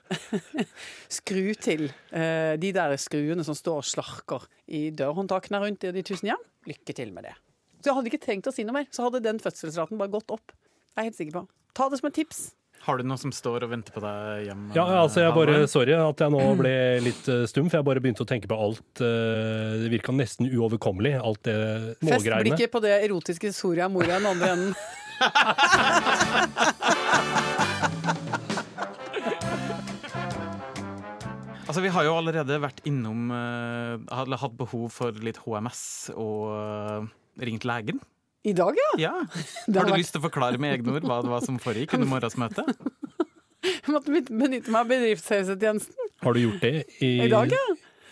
skru 1.19 1.53
til 1.61 1.87
eh, 2.11 2.55
de 2.61 2.71
der 2.75 2.95
skruene 3.01 3.45
som 3.45 3.57
står 3.57 3.83
og 3.83 3.87
slarker 3.91 4.47
i 4.67 4.89
dørhåndtakene 4.95 5.61
rundt 5.63 5.85
i 5.87 5.93
de 5.95 6.03
tusen 6.05 6.31
hjem. 6.31 6.43
Lykke 6.69 6.95
til 6.97 7.13
med 7.15 7.29
det. 7.29 7.35
Så 7.79 7.91
jeg 7.91 7.95
hadde 7.99 8.11
ikke 8.11 8.25
trengt 8.25 8.49
å 8.49 8.53
si 8.53 8.65
noe 8.67 8.75
mer. 8.81 8.89
Så 8.91 9.05
hadde 9.05 9.21
den 9.23 9.39
fødselsraten 9.39 9.99
bare 10.01 10.11
gått 10.11 10.33
opp. 10.35 10.51
Jeg 10.95 10.99
er 11.05 11.07
helt 11.11 11.19
sikker 11.19 11.37
på. 11.37 11.45
Ta 11.77 11.87
det 11.89 12.01
som 12.01 12.09
et 12.09 12.17
tips. 12.17 12.41
Har 12.85 12.93
du 12.97 13.03
noe 13.05 13.17
som 13.19 13.31
står 13.35 13.63
og 13.67 13.71
venter 13.73 13.91
på 13.95 14.01
deg 14.03 14.45
hjemme? 14.47 14.69
Ja, 14.77 14.85
altså 15.01 15.19
jeg 15.25 15.31
bare, 15.35 15.55
Sorry 15.69 15.93
at 15.97 16.19
jeg 16.23 16.29
nå 16.33 16.41
ble 16.59 16.73
litt 17.05 17.25
eh, 17.31 17.45
stum, 17.49 17.67
for 17.69 17.77
jeg 17.79 17.85
bare 17.89 18.01
begynte 18.03 18.23
å 18.25 18.29
tenke 18.29 18.47
på 18.49 18.57
alt. 18.57 18.93
eh, 19.03 19.71
Det 19.83 19.89
virka 19.93 20.11
nesten 20.15 20.45
uoverkommelig, 20.49 21.13
alt 21.19 21.41
det 21.47 21.55
målgreiene. 21.99 22.15
Fest 22.15 22.27
blikket 22.47 22.69
på 22.73 22.79
det 22.85 22.93
erotiske 23.03 23.47
Soria 23.55 23.85
Moria 23.91 24.13
i 24.15 24.17
den 24.23 24.31
andre 24.31 24.47
enden. 24.55 24.73
Altså, 31.69 31.83
vi 31.85 31.91
har 31.93 32.01
jo 32.01 32.15
allerede 32.17 32.55
vært 32.63 32.79
innom 32.89 33.27
uh, 33.29 34.01
hatt 34.09 34.55
behov 34.57 34.87
for 34.89 35.13
litt 35.21 35.37
HMS 35.43 36.09
og 36.17 36.47
eh, 36.49 37.03
ringt 37.45 37.61
legen. 37.69 37.99
I 38.47 38.53
dag, 38.55 38.77
ja. 38.77 38.89
Ja. 39.09 39.13
Har 39.79 39.89
du 39.89 39.97
lyst 39.97 40.15
til 40.15 40.21
å 40.21 40.27
forklare 40.29 40.61
med 40.61 40.77
egne 40.77 40.95
ord 40.95 41.07
hva 41.07 41.19
det 41.25 41.31
var 41.31 41.43
som 41.43 41.59
foregikk 41.61 41.97
under 41.97 42.07
morgensmøtet? 42.07 42.71
Jeg 43.69 43.91
måtte 43.91 44.13
benytte 44.13 44.71
meg 44.71 44.79
av 44.79 44.87
bedriftshelsetjenesten 44.87 46.11
Har 46.23 46.35
du 46.35 46.39
gjort 46.39 46.61
det 46.63 46.75
i, 47.03 47.17
i 47.25 47.31
dag, 47.31 47.51
ja. 47.51 47.65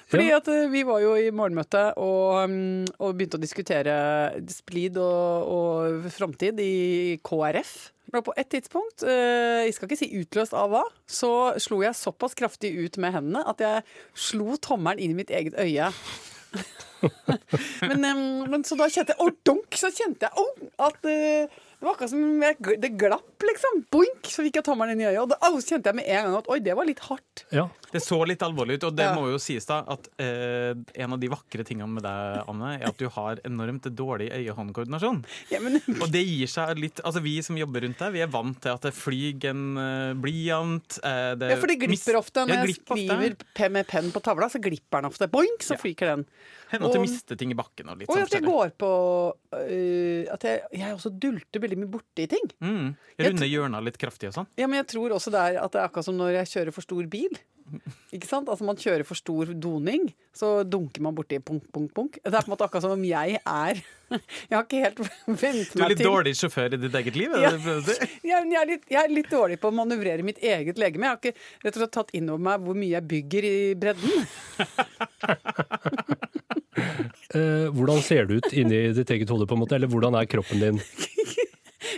Fordi 0.07 0.27
at 0.31 0.47
eh, 0.51 0.69
vi 0.71 0.85
var 0.87 1.01
jo 1.03 1.13
i 1.19 1.31
morgenmøte 1.35 1.81
og, 1.99 2.47
um, 2.47 2.85
og 3.03 3.15
begynte 3.17 3.39
å 3.39 3.43
diskutere 3.43 3.95
splid 4.51 4.99
og, 5.03 5.49
og 5.51 6.07
framtid 6.15 6.61
i 6.63 7.17
KrF. 7.27 7.73
Men 8.15 8.23
på 8.23 8.31
et 8.39 8.47
tidspunkt, 8.53 9.03
eh, 9.03 9.65
jeg 9.67 9.75
skal 9.75 9.89
ikke 9.89 9.99
si 9.99 10.09
utløst 10.21 10.55
av 10.55 10.71
hva, 10.71 10.85
så 11.11 11.31
slo 11.59 11.81
jeg 11.83 11.99
såpass 11.99 12.37
kraftig 12.39 12.71
ut 12.79 12.95
med 13.03 13.17
hendene 13.17 13.43
at 13.51 13.63
jeg 13.63 13.83
slo 14.15 14.55
tommelen 14.63 15.03
inn 15.03 15.15
i 15.15 15.19
mitt 15.19 15.33
eget 15.35 15.59
øye. 15.59 15.91
men, 17.89 18.05
um, 18.05 18.21
men 18.49 18.63
så 18.65 18.77
da 18.79 18.87
kjente 18.89 19.13
jeg 19.13 19.21
Å, 19.21 19.29
dunk! 19.45 19.77
Så 19.77 19.91
kjente 19.93 20.29
jeg 20.29 20.41
oh, 20.41 20.69
at 20.87 21.05
eh, 21.09 21.59
det 21.77 21.85
var 21.85 21.93
akkurat 21.93 22.09
som 22.09 22.79
det 22.81 22.89
glapp, 22.97 23.43
liksom. 23.45 23.83
Boink! 23.93 24.25
Så 24.25 24.41
fikk 24.41 24.55
jeg 24.57 24.65
tommelen 24.65 24.95
inn 24.97 25.03
i 25.03 25.09
øyet. 25.11 25.19
Og 25.21 25.29
da 25.29 25.49
kjente 25.61 25.91
jeg 25.91 25.97
med 25.99 26.07
en 26.09 26.23
gang 26.25 26.37
at 26.39 26.47
oi, 26.49 26.57
det 26.65 26.73
var 26.73 26.87
litt 26.89 27.03
hardt. 27.05 27.43
Ja. 27.53 27.67
Det 27.91 28.01
så 28.03 28.17
litt 28.27 28.41
alvorlig 28.43 28.79
ut, 28.79 28.87
og 28.89 28.95
det 28.97 29.05
Ja. 29.05 29.13
må 29.15 29.27
jo 29.29 29.37
sies 29.39 29.63
da 29.69 29.83
at 29.87 30.09
eh, 30.19 30.73
en 31.03 31.13
av 31.13 31.19
de 31.21 31.29
vakre 31.29 31.63
tingene 31.63 31.87
med 31.93 32.03
deg, 32.03 32.41
Anne, 32.49 32.71
er 32.81 32.87
at 32.89 32.97
du 32.97 33.05
har 33.13 33.37
enormt 33.45 33.85
dårlig 33.93 34.31
øye-hånd-koordinasjon. 34.33 35.21
Ja, 35.53 35.61
men, 35.61 35.77
Og 36.01 36.09
det 36.11 36.25
gir 36.25 36.49
seg 36.49 36.81
litt 36.81 36.99
Altså 37.05 37.21
Vi 37.23 37.37
som 37.45 37.55
jobber 37.59 37.85
rundt 37.85 38.01
deg, 38.01 38.11
vi 38.17 38.25
er 38.25 38.33
vant 38.33 38.57
til 38.59 38.73
at 38.73 38.81
det 38.89 38.93
flyr 38.97 39.45
en 39.51 39.63
uh, 39.77 40.13
blyant 40.17 40.97
eh, 41.03 41.35
det 41.37 41.53
ja, 41.53 41.59
for 41.61 41.69
det 41.69 41.77
glipper 41.85 42.17
ofte. 42.19 42.43
Når 42.49 42.65
jeg 42.65 42.77
skriver 42.81 43.69
med 43.77 43.87
penn 43.87 44.11
på 44.11 44.21
tavla, 44.25 44.49
så 44.49 44.59
glipper 44.59 45.01
den 45.05 45.11
ofte. 45.13 45.29
Boink, 45.29 45.61
så 45.61 45.77
Ja. 45.77 45.83
fyker 45.85 46.15
den. 46.15 46.25
Hender 46.71 46.89
at 46.89 46.95
og- 46.99 47.03
mister 47.05 47.39
ting 47.39 47.51
i 47.53 47.57
bakken 47.57 47.89
og 47.89 48.01
Og 48.03 48.13
sånn 48.13 48.25
at 48.25 48.33
jeg 48.37 48.43
går 48.43 48.73
på 48.77 48.91
uh, 49.55 50.33
At 50.33 50.47
jeg, 50.47 50.63
jeg 50.75 50.95
også 50.97 51.11
dulter 51.15 51.63
veldig 51.63 51.77
mye 51.83 51.91
borti 51.97 52.27
ting. 52.31 52.49
Mm. 52.59 52.95
Jeg 53.17 53.31
Runde 53.31 53.47
hjørna 53.51 53.83
litt 53.83 53.97
kraftig 54.01 54.31
og 54.31 54.39
sånn. 54.41 54.49
Ja, 54.59 54.67
Men 54.67 54.83
jeg 54.83 54.89
tror 54.95 55.15
også 55.15 55.31
det 55.31 55.39
er 55.43 55.61
at 55.63 55.71
det 55.71 55.79
er 55.81 55.87
akkurat 55.87 56.05
som 56.09 56.17
når 56.19 56.41
jeg 56.41 56.53
kjører 56.55 56.75
for 56.75 56.81
stor 56.87 57.05
bil. 57.11 57.37
Ikke 58.15 58.27
sant? 58.29 58.47
Altså 58.47 58.63
Man 58.67 58.77
kjører 58.79 59.03
for 59.07 59.19
stor 59.19 59.49
doning, 59.51 60.07
så 60.35 60.63
dunker 60.63 61.03
man 61.03 61.15
borti 61.17 61.39
punk, 61.43 61.65
punk, 61.75 61.91
punk. 61.95 62.19
Det 62.23 62.31
er 62.31 62.39
på 62.43 62.47
en 62.47 62.53
måte 62.55 62.67
akkurat 62.67 62.85
som 62.85 62.93
om 62.95 63.03
jeg 63.07 63.39
er 63.43 63.81
Jeg 64.47 64.53
har 64.55 64.63
ikke 64.63 64.79
helt 64.85 64.99
vent 65.41 65.73
Du 65.75 65.81
er 65.83 65.91
litt 65.91 65.99
til 65.99 66.07
dårlig 66.07 66.31
sjåfør 66.39 66.77
i 66.77 66.79
ditt 66.79 66.95
eget 66.95 67.17
liv? 67.19 67.33
Ja. 67.35 67.51
jeg, 67.51 67.99
jeg, 68.23 68.55
er 68.61 68.69
litt, 68.69 68.85
jeg 68.87 69.01
er 69.01 69.11
litt 69.11 69.27
dårlig 69.31 69.57
på 69.59 69.67
å 69.67 69.75
manøvrere 69.75 70.23
mitt 70.23 70.39
eget 70.39 70.79
legeme. 70.79 71.09
Jeg 71.09 71.11
har 71.11 71.19
ikke 71.19 71.35
rett 71.65 71.75
og 71.75 71.81
slett 71.83 71.95
tatt 71.97 72.15
inn 72.15 72.31
over 72.31 72.45
meg 72.47 72.63
hvor 72.63 72.79
mye 72.79 72.93
jeg 72.95 73.07
bygger 73.11 73.49
i 73.51 73.57
bredden. 73.83 74.15
Eh, 76.77 77.67
hvordan 77.73 78.01
ser 78.05 78.27
det 78.29 78.39
ut 78.39 78.53
inni 78.53 78.87
ditt 78.95 79.09
eget 79.13 79.29
hode, 79.33 79.47
på 79.49 79.57
en 79.57 79.63
måte? 79.63 79.75
Eller 79.77 79.89
hvordan 79.91 80.15
er 80.19 80.29
kroppen 80.29 80.61
din? 80.61 80.81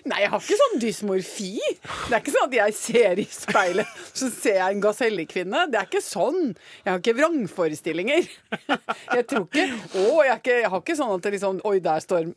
Nei, 0.09 0.21
jeg 0.23 0.29
har 0.31 0.41
ikke 0.41 0.57
sånn 0.59 0.79
dysmorfi. 0.81 1.51
Det 1.59 2.13
er 2.15 2.21
ikke 2.21 2.33
sånn 2.33 2.47
at 2.47 2.55
jeg 2.55 2.75
ser 2.77 3.21
i 3.21 3.25
speilet, 3.29 3.95
så 4.15 4.29
ser 4.31 4.59
jeg 4.59 4.75
en 4.75 4.83
gasellekvinne. 4.83 5.63
Det 5.71 5.79
er 5.79 5.89
ikke 5.89 6.03
sånn. 6.03 6.53
Jeg 6.85 6.91
har 6.91 7.01
ikke 7.01 7.15
vrangforestillinger. 7.19 8.29
Jeg 9.17 9.25
tror 9.29 9.47
ikke 9.47 9.65
Å, 9.99 10.03
jeg, 10.27 10.41
jeg 10.61 10.69
har 10.69 10.81
ikke 10.83 10.95
sånn 10.97 11.11
at 11.15 11.23
det 11.25 11.31
liksom 11.33 11.59
Oi, 11.65 11.79
der 11.83 12.03
står, 12.03 12.27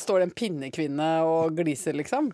står 0.00 0.22
det 0.22 0.26
en 0.28 0.34
pinnekvinne 0.36 1.08
og 1.28 1.56
gliser, 1.58 1.96
liksom. 1.98 2.30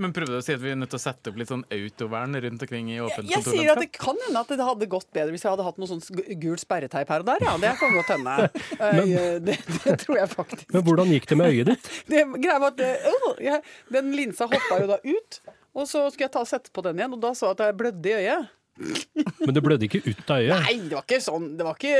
Men 0.00 0.14
prøvde 0.16 0.36
du 0.36 0.40
å 0.40 0.44
si 0.44 0.54
at 0.56 0.62
vi 0.62 0.72
er 0.72 0.78
nødt 0.80 0.92
til 0.92 1.00
å 1.00 1.02
sette 1.02 1.32
opp 1.32 1.38
litt 1.40 1.50
sånn 1.52 1.64
autovern 1.70 2.36
rundt 2.44 2.64
omkring 2.66 2.90
i 2.92 2.98
åpent 3.04 3.30
Jeg 3.30 3.44
sier 3.46 3.72
at 3.74 3.82
det 3.82 3.90
kan 3.94 4.18
hende 4.26 4.42
at 4.42 4.52
det 4.52 4.66
hadde 4.66 4.88
gått 4.90 5.08
bedre 5.14 5.34
hvis 5.34 5.44
jeg 5.46 5.52
hadde 5.52 5.66
hatt 5.66 5.80
noe 5.80 5.90
sånn 5.90 6.02
gul 6.10 6.50
gult 6.50 6.64
sperreteip 6.64 7.10
her 7.12 7.24
og 7.24 7.30
der. 7.30 7.44
Ja, 7.46 7.56
det 7.60 7.72
kan 7.80 7.96
godt 7.96 8.14
hende. 8.16 8.36
Eh, 8.80 9.36
det, 9.44 9.56
det 9.84 9.94
tror 10.00 10.16
jeg 10.16 10.28
faktisk. 10.30 10.70
Men 10.72 10.82
hvordan 10.86 11.10
gikk 11.12 11.26
det 11.28 11.36
med 11.38 11.52
øyet 11.52 11.68
ditt? 11.68 11.88
Det 12.10 12.22
greia 12.40 12.56
var 12.62 12.72
at 12.72 12.80
øh, 12.84 13.26
jeg, 13.44 13.60
Den 13.92 14.12
linsa 14.16 14.48
hoppa 14.48 14.78
jo 14.80 14.88
da 14.88 14.98
ut. 15.04 15.40
Og 15.76 15.86
så 15.86 16.06
skulle 16.08 16.26
jeg 16.26 16.34
ta 16.34 16.42
og 16.42 16.48
sette 16.50 16.72
på 16.74 16.82
den 16.86 16.98
igjen, 16.98 17.14
og 17.14 17.20
da 17.22 17.34
så 17.36 17.50
jeg 17.50 17.58
at 17.58 17.62
jeg 17.68 17.76
blødde 17.78 18.10
i 18.10 18.16
øyet. 18.22 18.50
Men 18.80 19.54
det 19.56 19.62
blødde 19.64 19.86
ikke 19.86 20.00
ut 20.06 20.30
av 20.32 20.40
øyet. 20.40 20.64
Nei, 20.64 20.74
det 20.88 20.96
var 20.96 21.04
ikke 21.04 21.20
sånn. 21.24 21.46
Det 21.58 21.66
var 21.66 21.76
ikke 21.76 21.92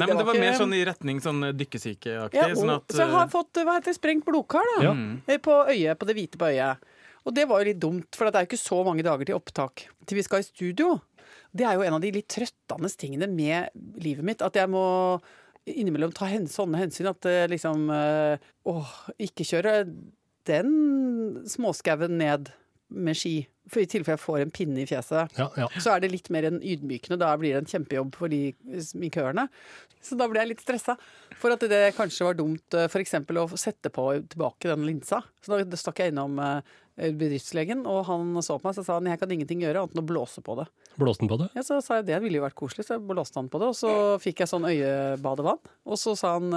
Nei, 0.00 0.06
men 0.06 0.16
det 0.18 0.26
var 0.26 0.34
ikke- 0.34 0.44
mer 0.44 0.58
sånn 0.58 0.74
i 0.74 0.84
retning 0.88 1.20
sånn 1.22 1.40
dykkesykeaktig. 1.58 2.40
ja, 2.40 2.48
sånn 2.58 2.74
at, 2.74 2.88
Så 2.88 3.04
jeg 3.04 3.12
har 3.14 3.26
eh, 3.26 3.32
fått 3.34 3.62
hva 3.62 3.76
heter 3.78 3.92
det, 3.92 3.98
sprengt 4.00 4.24
blodkar 4.26 4.66
da, 4.76 4.82
Ja. 4.82 4.92
Eh, 5.28 5.38
på 5.38 5.54
øyet, 5.68 5.98
på 5.98 6.06
det 6.06 6.16
hvite 6.16 6.38
på 6.40 6.50
øyet. 6.50 6.76
Og 7.24 7.34
det 7.34 7.48
var 7.48 7.62
jo 7.62 7.70
litt 7.70 7.80
dumt, 7.80 8.14
for 8.14 8.28
det 8.30 8.34
er 8.36 8.44
jo 8.46 8.50
ikke 8.52 8.68
så 8.68 8.84
mange 8.84 9.02
dager 9.02 9.24
til 9.24 9.38
opptak 9.38 9.86
til 10.06 10.16
vi 10.16 10.22
skal 10.22 10.40
i 10.40 10.42
studio. 10.42 11.00
Det 11.54 11.64
er 11.64 11.74
jo 11.78 11.82
en 11.86 11.94
av 11.94 12.00
de 12.00 12.10
litt 12.10 12.28
trøttende 12.28 12.90
tingene 12.98 13.28
med 13.30 13.70
livet 14.02 14.24
mitt. 14.24 14.42
At 14.42 14.52
jeg 14.54 14.68
må 14.68 15.20
innimellom 15.66 16.12
ta 16.12 16.26
sånne 16.26 16.76
hensyn 16.76 17.08
at 17.08 17.20
det 17.24 17.50
liksom 17.50 17.88
eh, 17.90 18.36
Åh, 18.66 18.90
ikke 19.18 19.46
kjøre 19.46 19.88
den 20.44 21.44
småskauen 21.48 22.18
ned 22.18 22.50
med 22.90 23.16
ski. 23.16 23.46
For 23.70 23.80
i 23.80 23.88
tilfelle 23.88 24.18
jeg 24.18 24.20
får 24.24 24.42
en 24.42 24.52
pinne 24.52 24.82
i 24.82 24.86
fjeset 24.88 25.38
Ja, 25.40 25.46
ja. 25.56 25.68
så 25.80 25.94
er 25.94 26.02
det 26.04 26.10
litt 26.12 26.28
mer 26.34 26.44
enn 26.50 26.58
ydmykende. 26.60 27.16
Da 27.20 27.30
blir 27.40 27.54
det 27.54 27.62
en 27.62 27.70
kjempejobb 27.70 28.14
for 28.18 28.28
de 28.32 28.42
sminkørene. 28.84 29.46
Så 30.04 30.18
da 30.20 30.26
ble 30.28 30.42
jeg 30.42 30.50
litt 30.52 30.64
stressa 30.64 30.98
for 31.40 31.54
at 31.54 31.64
det 31.70 31.94
kanskje 31.96 32.26
var 32.28 32.36
dumt 32.36 32.76
f.eks. 32.76 33.14
å 33.24 33.46
sette 33.56 33.88
på 33.94 34.04
tilbake 34.34 34.68
den 34.68 34.84
linsa. 34.84 35.22
Så 35.40 35.56
da 35.64 35.80
stakk 35.80 36.02
jeg 36.04 36.12
innom 36.12 36.36
eh, 36.44 36.60
bedriftslegen, 37.16 37.86
og 37.90 38.04
han 38.10 38.36
så 38.44 38.58
på 38.60 38.68
meg 38.68 38.78
og 38.78 38.86
sa 38.86 38.98
han, 38.98 39.08
jeg 39.10 39.20
kan 39.22 39.32
ingenting 39.32 39.64
gjøre 39.64 39.80
annet 39.86 39.96
enn 39.96 40.02
å 40.04 40.06
blåse 40.12 40.44
på 40.44 40.58
det. 40.60 40.66
Blåste 41.00 41.24
han 41.24 41.32
på 41.32 41.40
det? 41.40 41.48
Ja, 41.56 41.64
Så 41.66 41.80
sa 41.82 41.98
jeg 41.98 42.06
det 42.12 42.20
ville 42.22 42.38
jo 42.38 42.44
vært 42.44 42.58
koselig, 42.60 42.84
så 42.86 42.98
jeg 42.98 43.06
blåste 43.08 43.40
han 43.40 43.48
på 43.50 43.62
det. 43.62 43.72
Og 43.72 43.78
så 43.80 43.94
fikk 44.22 44.44
jeg 44.44 44.52
sånn 44.52 44.68
øyebadevann, 44.68 45.64
og 45.88 45.98
så 46.00 46.14
sa 46.20 46.36
han 46.36 46.52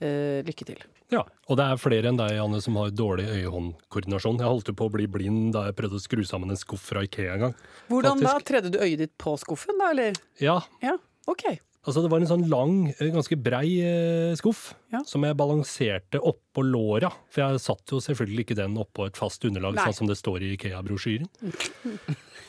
eh, 0.00 0.06
eh, 0.06 0.42
lykke 0.46 0.66
til. 0.66 0.80
Ja. 1.12 1.22
Og 1.48 1.56
det 1.56 1.64
er 1.64 1.76
flere 1.80 2.08
enn 2.10 2.16
deg, 2.18 2.32
Anne, 2.42 2.60
som 2.60 2.74
har 2.80 2.90
dårlig 2.90 3.26
øye-hånd-koordinasjon. 3.30 4.38
Jeg 4.42 4.46
holdt 4.50 4.72
på 4.76 4.88
å 4.88 4.92
bli 4.92 5.06
blind 5.06 5.52
da 5.54 5.66
jeg 5.68 5.76
prøvde 5.78 6.00
å 6.00 6.02
skru 6.02 6.24
sammen 6.26 6.50
en 6.50 6.56
skuff 6.60 6.80
fra 6.90 7.04
Ikea 7.06 7.34
en 7.36 7.40
gang. 7.46 7.54
Hvordan 7.88 8.20
da? 8.24 8.38
Tredde 8.46 8.70
du 8.74 8.78
øyet 8.82 8.98
ditt 9.04 9.14
på 9.18 9.36
skuffen, 9.38 9.78
da, 9.78 9.90
eller? 9.94 10.12
Ja, 10.42 10.60
Ja, 10.82 10.96
OK. 11.28 11.44
altså 11.86 12.02
det 12.02 12.10
var 12.10 12.18
en 12.20 12.26
sånn 12.26 12.48
lang, 12.50 12.88
eh, 12.98 13.12
ganske 13.14 13.36
brei 13.40 13.78
eh, 13.80 14.34
skuff 14.34 14.74
Ja. 14.92 15.02
som 15.06 15.22
jeg 15.22 15.36
balanserte 15.36 16.18
oppå 16.18 16.64
låra. 16.66 17.12
For 17.30 17.42
jeg 17.46 17.60
satt 17.60 17.86
jo 17.94 17.98
selvfølgelig 18.02 18.46
ikke 18.48 18.56
den 18.58 18.74
oppå 18.76 19.06
et 19.06 19.16
fast 19.16 19.44
underlag, 19.44 19.74
Nei. 19.76 19.84
sånn 19.86 19.94
som 20.02 20.06
det 20.08 20.16
står 20.18 20.42
i 20.42 20.56
Ikea-brosjyren. 20.56 21.28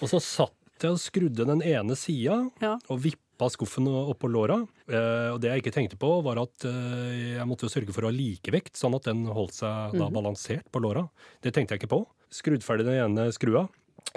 og 0.02 0.10
så 0.10 0.20
satt 0.22 0.54
jeg 0.82 0.92
og 0.94 0.98
skrudde 1.02 1.46
den 1.46 1.62
ene 1.62 1.96
sida, 1.98 2.50
Ja. 2.62 2.78
og 2.90 3.00
vippa 3.02 3.22
lappa 3.38 3.50
skuffen 3.54 3.86
oppå 3.88 4.28
låra. 4.30 4.66
Eh, 4.90 5.30
og 5.34 5.40
det 5.42 5.52
jeg 5.52 5.62
ikke 5.62 5.74
tenkte 5.76 5.98
på, 6.00 6.10
var 6.26 6.40
at 6.42 6.66
eh, 6.66 7.36
jeg 7.38 7.46
måtte 7.48 7.68
jo 7.68 7.70
sørge 7.72 7.94
for 7.94 8.04
å 8.06 8.10
ha 8.10 8.16
likevekt, 8.16 8.76
sånn 8.78 8.96
at 8.98 9.06
den 9.06 9.26
holdt 9.30 9.54
seg 9.54 9.94
da 9.98 10.10
balansert 10.10 10.66
på 10.74 10.82
låra. 10.82 11.06
Det 11.44 11.54
tenkte 11.54 11.76
jeg 11.76 11.84
ikke 11.84 11.92
på. 11.94 12.02
Skrudd 12.34 12.64
ferdig 12.66 12.88
den 12.88 12.98
ene 13.06 13.28
skrua. 13.32 13.68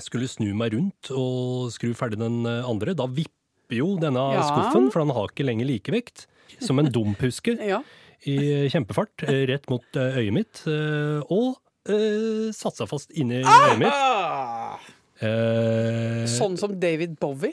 Skulle 0.01 0.29
snu 0.31 0.53
meg 0.57 0.73
rundt 0.73 1.11
og 1.13 1.71
skru 1.75 1.93
ferdig 1.95 2.19
den 2.21 2.45
eh, 2.49 2.65
andre. 2.69 2.95
Da 2.97 3.07
vipper 3.07 3.77
jo 3.77 3.97
denne 4.01 4.33
Ja. 4.35 4.43
skuffen, 4.49 4.91
for 4.91 5.05
den 5.05 5.13
har 5.15 5.29
ikke 5.29 5.45
lenger 5.47 5.69
likevekt. 5.69 6.27
Som 6.61 6.79
en 6.81 6.89
dumphuske 6.91 7.59
Ja. 7.63 7.83
i 8.27 8.69
kjempefart 8.69 9.23
rett 9.49 9.69
mot 9.71 9.85
øyet 9.95 10.33
mitt, 10.35 10.65
og 11.31 11.61
satsa 11.87 12.53
satte 12.53 12.77
seg 12.83 12.89
fast 12.91 13.11
inni 13.17 13.39
Ah! 13.45 13.71
øyet 13.71 13.79
mitt. 13.79 14.91
Eh, 15.23 16.27
Sånn 16.27 16.57
som 16.59 16.75
David 16.81 17.19
Bowie. 17.21 17.53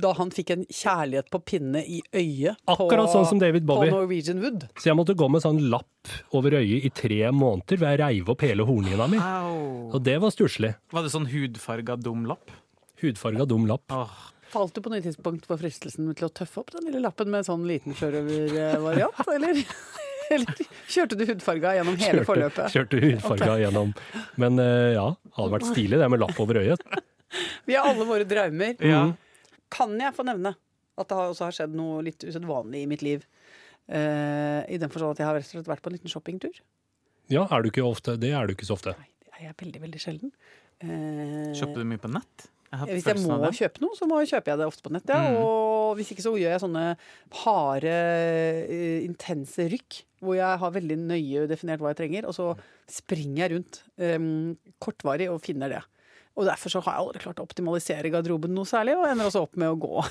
Da 0.00 0.10
han 0.18 0.30
fikk 0.34 0.50
en 0.50 0.64
kjærlighet 0.66 1.28
på 1.30 1.38
pinne 1.46 1.84
i 1.86 2.00
øyet 2.10 2.58
på, 2.66 2.74
Akkurat 2.74 3.12
sånn 3.12 3.28
som 3.30 3.38
David 3.38 3.62
Bowie. 3.68 3.92
på 3.92 4.00
Norwegian 4.00 4.40
Wood. 4.42 4.66
Så 4.74 4.90
jeg 4.90 4.98
måtte 4.98 5.14
gå 5.14 5.28
med 5.30 5.44
sånn 5.44 5.60
lapp 5.70 6.10
over 6.34 6.56
øyet 6.58 6.88
i 6.88 6.90
tre 6.90 7.20
måneder, 7.30 7.78
hvor 7.78 7.92
jeg 7.92 8.00
reiv 8.02 8.32
opp 8.34 8.42
hele 8.42 8.66
hornhinna 8.66 9.06
mi. 9.12 9.20
Au. 9.22 9.90
Og 9.94 10.02
det 10.02 10.16
var 10.22 10.34
stusslig. 10.34 10.74
Var 10.90 11.06
det 11.06 11.12
sånn 11.14 11.28
hudfarga 11.30 11.96
dum 12.02 12.26
lapp? 12.26 12.50
Hudfarga 13.04 13.46
dum 13.46 13.68
lapp. 13.70 13.86
Oh. 13.94 14.10
Falt 14.54 14.74
du 14.74 14.82
på 14.82 14.90
noe 14.90 15.02
tidspunkt 15.02 15.46
for 15.50 15.58
fristelsen 15.58 16.10
til 16.14 16.28
å 16.28 16.30
tøffe 16.30 16.62
opp 16.62 16.74
den 16.74 16.86
lille 16.86 17.02
lappen 17.02 17.30
med 17.30 17.46
sånn 17.46 17.64
liten 17.66 17.94
sjørøvervariant, 17.98 19.22
eller? 19.34 19.62
Eller 20.32 20.56
kjørte 20.88 21.18
du 21.20 21.26
hudfarga 21.28 21.74
gjennom 21.76 21.98
hele 22.00 22.22
forløpet? 22.24 22.72
Kjørte 22.72 22.96
hudfarga 23.02 23.58
gjennom. 23.60 23.90
Men 24.40 24.56
eh, 24.62 24.94
ja, 24.96 25.10
hadde 25.36 25.52
vært 25.52 25.66
stilig 25.68 25.98
det 26.00 26.08
med 26.08 26.22
lapp 26.22 26.38
over 26.40 26.62
øyet. 26.62 26.80
Vi 27.68 27.76
har 27.76 27.90
alle 27.90 28.06
våre 28.08 28.24
drømmer. 28.28 28.78
Ja. 28.80 29.02
Kan 29.74 29.96
jeg 30.00 30.14
få 30.16 30.26
nevne 30.26 30.54
at 30.94 31.10
det 31.10 31.18
har 31.18 31.32
også 31.32 31.48
har 31.48 31.56
skjedd 31.56 31.74
noe 31.74 32.04
litt 32.06 32.22
usedvanlig 32.22 32.84
i 32.84 32.90
mitt 32.90 33.02
liv? 33.02 33.26
Uh, 33.90 34.62
I 34.70 34.78
den 34.80 34.92
forstand 34.92 35.16
at 35.16 35.24
jeg 35.24 35.28
har 35.28 35.36
rett 35.36 35.48
og 35.50 35.56
slett 35.58 35.70
vært 35.72 35.84
på 35.84 35.90
en 35.90 35.98
liten 35.98 36.12
shoppingtur. 36.12 36.62
Ja, 37.32 37.44
er 37.48 37.64
du 37.64 37.70
ikke 37.72 37.84
ofte? 37.86 38.16
Det 38.20 38.30
er 38.36 38.46
du 38.46 38.54
ikke 38.54 38.68
så 38.68 38.76
ofte. 38.78 38.94
Nei, 39.00 39.10
det 39.24 39.34
er 39.34 39.46
jeg 39.48 39.58
veldig, 39.64 39.84
veldig 39.88 40.02
sjelden. 40.02 40.34
Uh, 40.84 41.52
Kjøper 41.56 41.82
du 41.82 41.88
mye 41.90 42.02
på 42.02 42.12
nett? 42.12 42.50
Jeg 42.74 42.90
Hvis 42.90 43.06
jeg 43.06 43.20
må 43.22 43.50
kjøpe 43.54 43.82
noe, 43.84 43.94
så 43.94 44.06
må 44.10 44.18
jeg 44.22 44.32
kjøpe 44.32 44.50
jeg 44.50 44.60
det 44.60 44.66
ofte 44.66 44.84
på 44.84 44.92
nett. 44.94 45.10
Ja. 45.10 45.30
Mm. 45.30 45.38
Og 45.42 45.98
hvis 45.98 46.10
ikke 46.14 46.24
så 46.24 46.32
gjør 46.34 46.54
jeg 46.54 46.62
sånne 46.64 46.84
harde, 47.44 47.94
eh, 48.74 49.04
intense 49.04 49.68
rykk. 49.70 50.00
Hvor 50.24 50.38
jeg 50.38 50.60
har 50.62 50.74
veldig 50.74 50.96
nøye 51.04 51.44
definert 51.50 51.84
hva 51.84 51.92
jeg 51.92 52.00
trenger, 52.00 52.26
og 52.26 52.34
så 52.34 52.48
springer 52.90 53.44
jeg 53.44 53.52
rundt 53.52 53.80
um, 54.00 54.54
kortvarig 54.82 55.28
og 55.30 55.42
finner 55.44 55.70
det. 55.70 55.82
Og 56.34 56.48
derfor 56.48 56.72
så 56.72 56.82
har 56.82 56.96
jeg 56.96 57.04
aldri 57.04 57.22
klart 57.22 57.40
å 57.40 57.46
optimalisere 57.46 58.10
garderoben 58.10 58.54
noe 58.56 58.66
særlig, 58.66 58.96
og 58.98 59.06
ender 59.06 59.28
også 59.28 59.44
opp 59.46 59.54
med 59.60 59.70
å 59.70 59.78
gå 59.78 60.02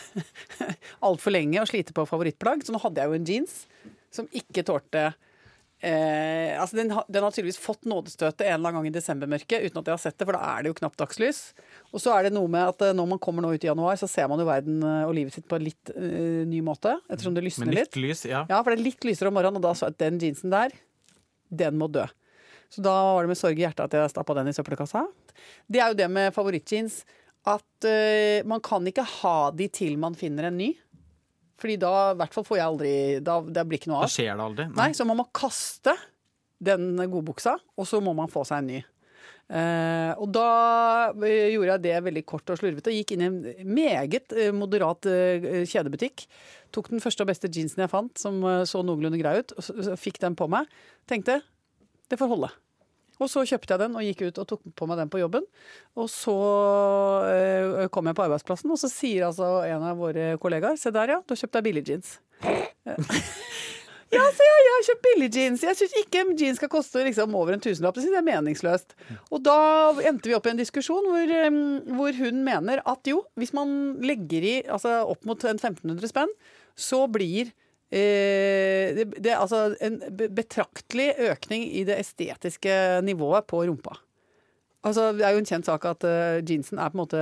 altfor 1.09 1.35
lenge 1.35 1.59
og 1.59 1.67
slite 1.67 1.95
på 1.95 2.07
favorittplagg. 2.07 2.63
Så 2.63 2.75
nå 2.75 2.79
hadde 2.83 3.03
jeg 3.03 3.11
jo 3.11 3.19
en 3.19 3.29
jeans 3.29 3.59
som 4.13 4.29
ikke 4.39 4.63
tålte 4.67 5.09
Eh, 5.83 6.61
altså 6.61 6.77
den, 6.77 6.93
den 7.11 7.25
har 7.25 7.33
tydeligvis 7.35 7.59
fått 7.59 7.83
nådestøtet 7.91 8.45
en 8.45 8.53
eller 8.53 8.69
annen 8.69 8.77
gang 8.77 8.85
i 8.87 8.93
desembermørket 8.95 9.65
uten 9.65 9.81
at 9.81 9.89
jeg 9.89 9.91
har 9.91 9.99
sett 9.99 10.15
det, 10.15 10.27
for 10.29 10.37
da 10.37 10.53
er 10.53 10.63
det 10.63 10.71
jo 10.71 10.77
knapt 10.77 11.01
dagslys. 11.01 11.41
Og 11.91 11.99
så 11.99 12.13
er 12.15 12.29
det 12.29 12.31
noe 12.37 12.47
med 12.47 12.69
at 12.71 12.85
eh, 12.87 12.93
når 12.95 13.09
man 13.11 13.19
kommer 13.23 13.43
nå 13.43 13.51
ut 13.51 13.65
i 13.65 13.67
januar, 13.67 13.99
så 13.99 14.07
ser 14.07 14.29
man 14.31 14.39
jo 14.39 14.47
verden 14.47 14.77
eh, 14.79 15.01
og 15.03 15.11
livet 15.17 15.35
sitt 15.35 15.49
på 15.51 15.59
en 15.59 15.65
litt 15.65 15.91
uh, 15.91 16.45
ny 16.47 16.61
måte. 16.63 16.95
Ettersom 17.11 17.35
det 17.35 17.43
lysner 17.43 17.67
litt. 17.67 17.91
litt 17.91 17.99
lys, 17.99 18.23
ja. 18.29 18.45
Ja, 18.47 18.61
for 18.61 18.71
det 18.71 18.79
er 18.79 18.85
litt 18.85 19.03
lysere 19.03 19.27
om 19.27 19.35
morgenen, 19.35 19.59
og 19.59 19.67
da 19.67 19.73
så 19.75 19.89
jeg 19.89 19.97
at 19.97 19.99
den 20.05 20.21
jeansen 20.23 20.55
der, 20.55 20.77
den 21.51 21.75
må 21.81 21.91
dø. 21.91 22.07
Så 22.71 22.85
da 22.85 22.95
var 23.17 23.27
det 23.27 23.33
med 23.33 23.41
sorg 23.41 23.59
i 23.59 23.65
hjertet 23.65 23.83
at 23.83 23.99
jeg 23.99 24.15
stappa 24.15 24.39
den 24.39 24.53
i 24.53 24.55
søppelkassa. 24.55 25.03
Det 25.69 25.79
er 25.81 25.87
jo 25.93 25.99
det 26.03 26.09
med 26.11 26.33
favorittjeans, 26.35 27.03
at 27.45 27.87
uh, 27.89 28.47
man 28.47 28.61
kan 28.63 28.85
ikke 28.87 29.03
ha 29.21 29.37
de 29.51 29.67
til 29.67 29.97
man 29.99 30.15
finner 30.15 30.47
en 30.49 30.57
ny. 30.57 30.71
Fordi 31.59 31.75
da, 31.79 32.11
i 32.11 32.15
hvert 32.19 32.33
fall 32.33 32.43
får 32.47 32.57
jeg 32.57 32.65
aldri 32.65 32.93
Da 33.23 33.35
det 33.55 33.61
blir 33.69 33.77
ikke 33.79 33.91
noe 33.91 34.01
Da 34.01 34.07
av. 34.07 34.11
skjer 34.11 34.33
det 34.35 34.43
aldri. 34.47 34.65
Nei, 34.75 34.89
så 34.97 35.05
man 35.07 35.19
må 35.21 35.27
kaste 35.35 35.93
den 36.63 36.95
godbuksa, 37.11 37.57
og 37.77 37.85
så 37.87 37.99
må 38.03 38.13
man 38.15 38.27
få 38.31 38.43
seg 38.47 38.63
en 38.63 38.67
ny. 38.73 38.81
Uh, 39.53 40.15
og 40.23 40.29
da 40.33 40.43
eh, 41.27 41.51
gjorde 41.51 41.73
jeg 41.75 41.81
det 41.83 41.97
veldig 42.05 42.23
kort 42.25 42.49
og 42.53 42.57
slurvete. 42.61 42.93
Gikk 42.95 43.11
inn 43.17 43.21
i 43.21 43.27
en 43.27 43.67
meget 43.75 44.31
moderat 44.55 45.05
uh, 45.05 45.63
kjedebutikk. 45.67 46.23
Tok 46.73 46.87
den 46.93 47.03
første 47.03 47.21
og 47.25 47.29
beste 47.29 47.51
jeansen 47.51 47.83
jeg 47.83 47.91
fant, 47.91 48.15
som 48.17 48.39
uh, 48.47 48.63
så 48.67 48.81
noenlunde 48.87 49.19
grei 49.21 49.35
ut. 49.43 49.51
og 49.57 49.63
så- 49.67 49.75
så 49.83 49.97
Fikk 49.99 50.17
den 50.23 50.35
på 50.39 50.47
meg. 50.49 50.65
Tenkte 51.11 51.41
det 52.09 52.17
får 52.19 52.31
holde. 52.31 52.49
Og 53.23 53.31
så 53.31 53.45
kjøpte 53.47 53.75
jeg 53.75 53.83
den 53.85 53.97
og 53.99 54.05
gikk 54.05 54.25
ut 54.27 54.41
og 54.43 54.49
tok 54.49 54.63
på 54.75 54.87
meg 54.89 54.99
den 54.99 55.11
på 55.13 55.21
jobben. 55.21 55.45
Og 55.99 56.09
så 56.11 56.35
eh, 57.29 57.85
kom 57.93 58.09
jeg 58.09 58.17
på 58.19 58.25
arbeidsplassen, 58.27 58.73
og 58.73 58.81
så 58.81 58.91
sier 58.91 59.29
altså 59.29 59.55
en 59.67 59.87
av 59.93 59.99
våre 59.99 60.33
kollegaer 60.43 60.79
Se 60.79 60.91
der, 60.93 61.15
ja, 61.15 61.21
du 61.23 61.35
har 61.35 61.43
kjøpt 61.43 61.59
deg 61.59 61.69
billig 61.69 61.87
jeans. 61.93 62.17
Ja, 64.13 64.23
så 64.29 64.45
jeg, 64.45 64.65
har 64.69 64.83
kjøpt 64.85 65.05
billig 65.07 65.27
jeans. 65.33 65.63
Jeg 65.65 65.77
syns 65.79 65.93
ikke 66.03 66.23
jeans 66.37 66.59
skal 66.59 66.69
koste 66.69 67.01
liksom 67.05 67.33
over 67.37 67.55
en 67.55 67.63
tusenlapp. 67.63 67.97
Det 67.97 68.11
er 68.13 68.25
meningsløst. 68.25 68.93
Og 69.33 69.41
da 69.45 69.55
endte 70.05 70.29
vi 70.29 70.35
opp 70.37 70.45
i 70.45 70.51
en 70.53 70.59
diskusjon 70.59 71.07
hvor, 71.09 71.33
hvor 71.97 72.19
hun 72.19 72.43
mener 72.45 72.83
at 72.89 73.09
jo, 73.09 73.23
hvis 73.39 73.55
man 73.57 73.95
legger 74.05 74.45
i 74.45 74.55
altså 74.67 74.99
opp 75.09 75.25
mot 75.29 75.47
en 75.49 75.57
1500 75.57 76.11
spenn, 76.11 76.33
så 76.77 77.03
blir 77.09 77.49
det, 77.93 79.03
det, 79.19 79.29
er 79.29 79.37
altså 79.37 79.75
en 79.85 79.99
betraktelig 80.33 81.11
økning 81.29 81.67
i 81.69 81.83
det 81.85 81.99
estetiske 82.01 82.73
nivået 83.05 83.45
på 83.49 83.61
rumpa. 83.67 83.93
Altså, 84.83 85.13
det 85.15 85.23
er 85.23 85.31
jo 85.35 85.39
en 85.43 85.47
kjent 85.47 85.67
sak 85.69 85.85
at 85.87 86.03
uh, 86.07 86.41
jeansen 86.43 86.81
er 86.81 86.89
på 86.91 86.97
en 86.97 87.03
måte 87.05 87.21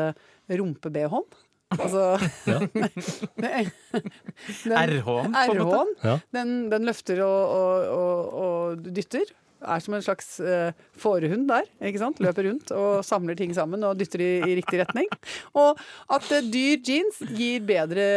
rumpe-BH-en. 0.50 1.28
Altså 1.72 2.18
Ja. 2.52 2.58
RH-en, 4.90 5.36
på 5.36 5.54
en 5.54 5.62
måte. 5.62 5.84
Ja. 6.04 6.16
Den, 6.36 6.50
den 6.74 6.84
løfter 6.90 7.22
og, 7.24 7.54
og, 7.54 7.86
og, 7.94 8.18
og 8.42 8.90
dytter. 8.90 9.30
Er 9.62 9.80
som 9.84 9.94
en 9.94 10.02
slags 10.02 10.40
uh, 10.42 10.74
fårehund 10.98 11.46
der. 11.52 11.68
ikke 11.86 12.02
sant? 12.02 12.18
Løper 12.24 12.48
rundt 12.50 12.72
og 12.74 13.06
samler 13.06 13.38
ting 13.38 13.54
sammen 13.54 13.86
og 13.86 14.00
dytter 14.00 14.24
i, 14.26 14.32
i 14.42 14.58
riktig 14.58 14.82
retning. 14.82 15.06
Og 15.54 15.78
at 16.10 16.26
uh, 16.34 16.42
dyr 16.42 16.82
jeans 16.82 17.22
gir 17.38 17.62
bedre 17.70 18.10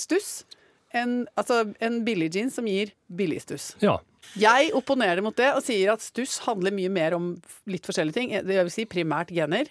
stuss 0.00 0.48
enn 0.96 1.26
altså, 1.36 1.74
en 1.84 2.00
billig 2.06 2.30
jeans 2.34 2.54
som 2.58 2.66
gir 2.66 2.92
billig 3.08 3.42
stuss. 3.46 3.74
ja. 3.84 3.98
Jeg 4.36 4.72
opponerer 4.76 5.22
mot 5.24 5.32
det 5.38 5.46
og 5.54 5.62
sier 5.64 5.92
at 5.94 6.02
stuss 6.04 6.34
handler 6.44 6.74
mye 6.74 6.90
mer 6.92 7.14
om 7.16 7.30
litt 7.70 7.86
forskjellige 7.86 8.12
ting. 8.18 8.32
Det 8.44 8.58
vil 8.58 8.70
si 8.74 8.84
primært 8.84 9.30
gener, 9.32 9.70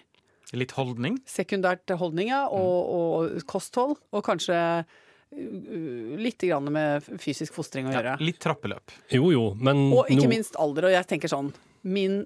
Litt 0.56 0.72
holdning. 0.74 1.20
sekundært 1.30 1.86
holdninger 2.00 2.48
og, 2.56 2.90
og 2.98 3.44
kosthold, 3.46 3.98
og 4.16 4.24
kanskje 4.26 4.56
uh, 4.58 6.18
litt 6.18 6.42
grann 6.48 6.72
med 6.74 7.06
fysisk 7.22 7.54
fostring 7.54 7.90
å 7.90 7.94
gjøre. 7.94 8.16
Ja, 8.18 8.24
litt 8.24 8.40
trappeløp. 8.42 8.94
Jo 9.14 9.30
jo, 9.36 9.44
men 9.60 9.92
Og 9.94 10.08
ikke 10.10 10.26
no- 10.26 10.32
minst 10.34 10.56
alder. 10.58 10.88
Og 10.90 10.96
jeg 10.96 11.06
tenker 11.14 11.30
sånn 11.32 11.54
Min 11.88 12.24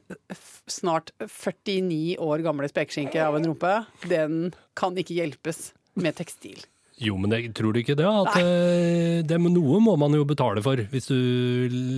snart 0.71 1.11
49 1.27 2.15
år 2.23 2.41
gamle 2.45 2.69
spekeskinke 2.71 3.19
av 3.21 3.35
en 3.37 3.43
rumpe, 3.45 3.73
den 4.09 4.53
kan 4.79 4.95
ikke 4.97 5.17
hjelpes 5.19 5.73
med 5.99 6.15
tekstil. 6.17 6.63
Jo, 7.01 7.15
men 7.17 7.33
jeg 7.33 7.49
tror 7.57 7.73
du 7.73 7.79
ikke 7.81 7.95
det? 7.97 8.05
At 8.05 8.35
eh, 8.37 9.21
det, 9.25 9.39
noe 9.41 9.79
må 9.81 9.95
man 9.97 10.13
jo 10.13 10.25
betale 10.29 10.61
for 10.61 10.77
hvis 10.91 11.09
du 11.09 11.17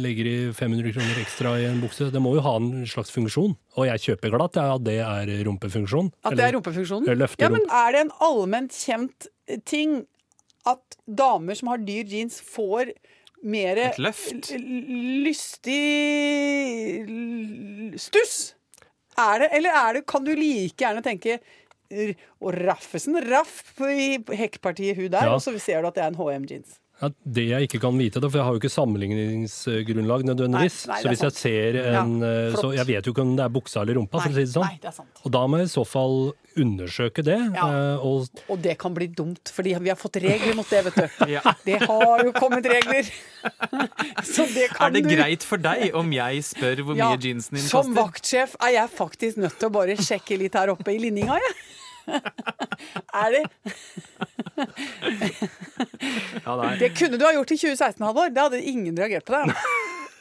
legger 0.03 0.29
i 0.29 0.35
500 0.55 0.95
kroner 0.95 1.19
ekstra 1.19 1.57
i 1.59 1.67
en 1.67 1.81
bukse. 1.83 2.07
Det 2.13 2.21
må 2.23 2.35
jo 2.37 2.43
ha 2.45 2.55
en 2.61 2.85
slags 2.87 3.11
funksjon. 3.11 3.57
Og 3.75 3.89
jeg 3.89 4.03
kjøper 4.05 4.31
glatt 4.37 4.59
ja, 4.59 4.69
at 4.77 4.85
det 4.87 4.99
er 5.03 5.33
rumpefunksjon. 5.49 6.13
At 6.23 6.39
det 6.39 6.47
er 6.47 6.55
rumpefunksjonen? 6.55 7.25
Ja, 7.41 7.51
men 7.51 7.67
er 7.67 7.97
det 7.97 8.05
en 8.05 8.15
allment 8.23 8.79
kjent 8.79 9.27
ting 9.67 10.05
at 10.69 10.97
damer 11.03 11.59
som 11.59 11.73
har 11.73 11.83
dyr 11.83 12.07
jeans, 12.07 12.39
får 12.39 12.93
mer 13.43 13.79
Et 13.89 13.99
løft. 13.99 14.53
lystig 15.27 15.83
stuss? 17.99 18.53
Er 19.19 19.43
det, 19.43 19.49
eller 19.53 19.75
er 19.77 19.97
det, 19.99 20.05
kan 20.09 20.23
du 20.25 20.31
like 20.33 20.79
gjerne 20.79 21.03
tenke 21.05 21.37
og 22.41 22.53
raffesen 22.65 23.19
raff 23.29 23.61
i 23.89 24.17
hekkpartiet 24.35 24.95
hun 24.99 25.09
der, 25.13 25.25
Ja. 25.29 25.33
og 25.35 25.41
så 25.41 25.55
ser 25.59 25.81
du 25.81 25.87
at 25.87 25.95
det 25.95 26.03
er 26.03 26.07
en 26.13 26.15
HM 26.21 26.45
jeans. 26.49 26.79
Ja, 27.01 27.09
det 27.25 27.43
jeg 27.49 27.65
ikke 27.67 27.79
kan 27.81 27.97
vite, 27.97 28.21
da, 28.21 28.29
for 28.29 28.37
jeg 28.37 28.45
har 28.45 28.53
jo 28.53 28.59
ikke 28.61 28.69
sammenligningsgrunnlag 28.71 30.23
nødvendigvis. 30.27 30.75
Nei, 30.87 30.93
nei, 30.93 31.01
så 31.01 31.09
hvis 31.09 31.23
jeg 31.25 31.33
ser 31.35 31.77
en 31.81 32.19
Ja, 32.21 32.27
eh, 32.29 32.53
Så 32.55 32.69
jeg 32.75 32.85
vet 32.87 33.05
jo 33.05 33.11
ikke 33.11 33.21
om 33.25 33.35
det 33.35 33.43
er 33.43 33.49
buksa 33.49 33.81
eller 33.81 33.95
rumpa, 33.97 34.21
for 34.21 34.29
å 34.29 34.33
si 34.33 34.43
det 34.45 34.53
sånn. 34.53 34.67
nei, 34.69 34.77
det 34.79 34.87
er 34.87 34.95
sant. 34.95 35.09
Og 35.25 35.31
da 35.33 35.41
må 35.47 35.57
jeg 35.57 35.67
i 35.67 35.73
så 35.73 35.83
fall 35.87 36.33
undersøke 36.55 37.23
det. 37.25 37.39
Ja. 37.55 37.65
eh, 37.67 37.97
Og 38.05 38.29
Og 38.47 38.61
det 38.61 38.77
kan 38.77 38.93
bli 38.93 39.07
dumt, 39.07 39.41
fordi 39.51 39.73
vi 39.81 39.89
har 39.89 39.97
fått 39.97 40.21
regler 40.21 40.55
mot 40.55 40.69
det, 40.69 40.83
vet 40.85 40.95
du. 40.95 41.25
Ja. 41.33 41.41
Det 41.65 41.81
har 41.81 42.23
jo 42.23 42.31
kommet 42.31 42.63
regler. 42.65 43.03
Så 44.23 44.45
det 44.53 44.69
kan 44.69 44.87
Er 44.87 45.01
det 45.01 45.03
du 45.09 45.15
greit 45.15 45.43
for 45.43 45.57
deg 45.57 45.93
om 45.95 46.11
jeg 46.13 46.43
spør 46.43 46.83
hvor 46.85 46.95
Ja, 46.95 47.09
mye 47.11 47.19
jeansen 47.19 47.57
din 47.57 47.65
Som 47.67 47.89
koster? 47.89 48.01
vaktsjef 48.01 48.55
er 48.61 48.71
jeg 48.77 48.89
faktisk 48.93 49.37
nødt 49.37 49.57
til 49.59 49.67
å 49.67 49.73
bare 49.73 49.97
sjekke 49.97 50.37
litt 50.37 50.53
her 50.53 50.69
oppe 50.69 50.93
i 50.93 50.99
linninga, 50.99 51.33
jeg. 51.41 51.53
er 53.23 53.31
det 53.37 53.43
Ja, 56.43 56.55
det 56.57 56.65
er. 56.67 56.77
Det 56.81 56.89
kunne 56.97 57.17
du 57.19 57.25
ha 57.25 57.31
gjort 57.35 57.51
i 57.53 57.57
2016, 57.59 58.03
Halvor. 58.05 58.29
Da 58.33 58.47
hadde 58.47 58.61
ingen 58.69 58.95
reagert 58.99 59.25
på 59.27 59.35
det. 59.37 59.55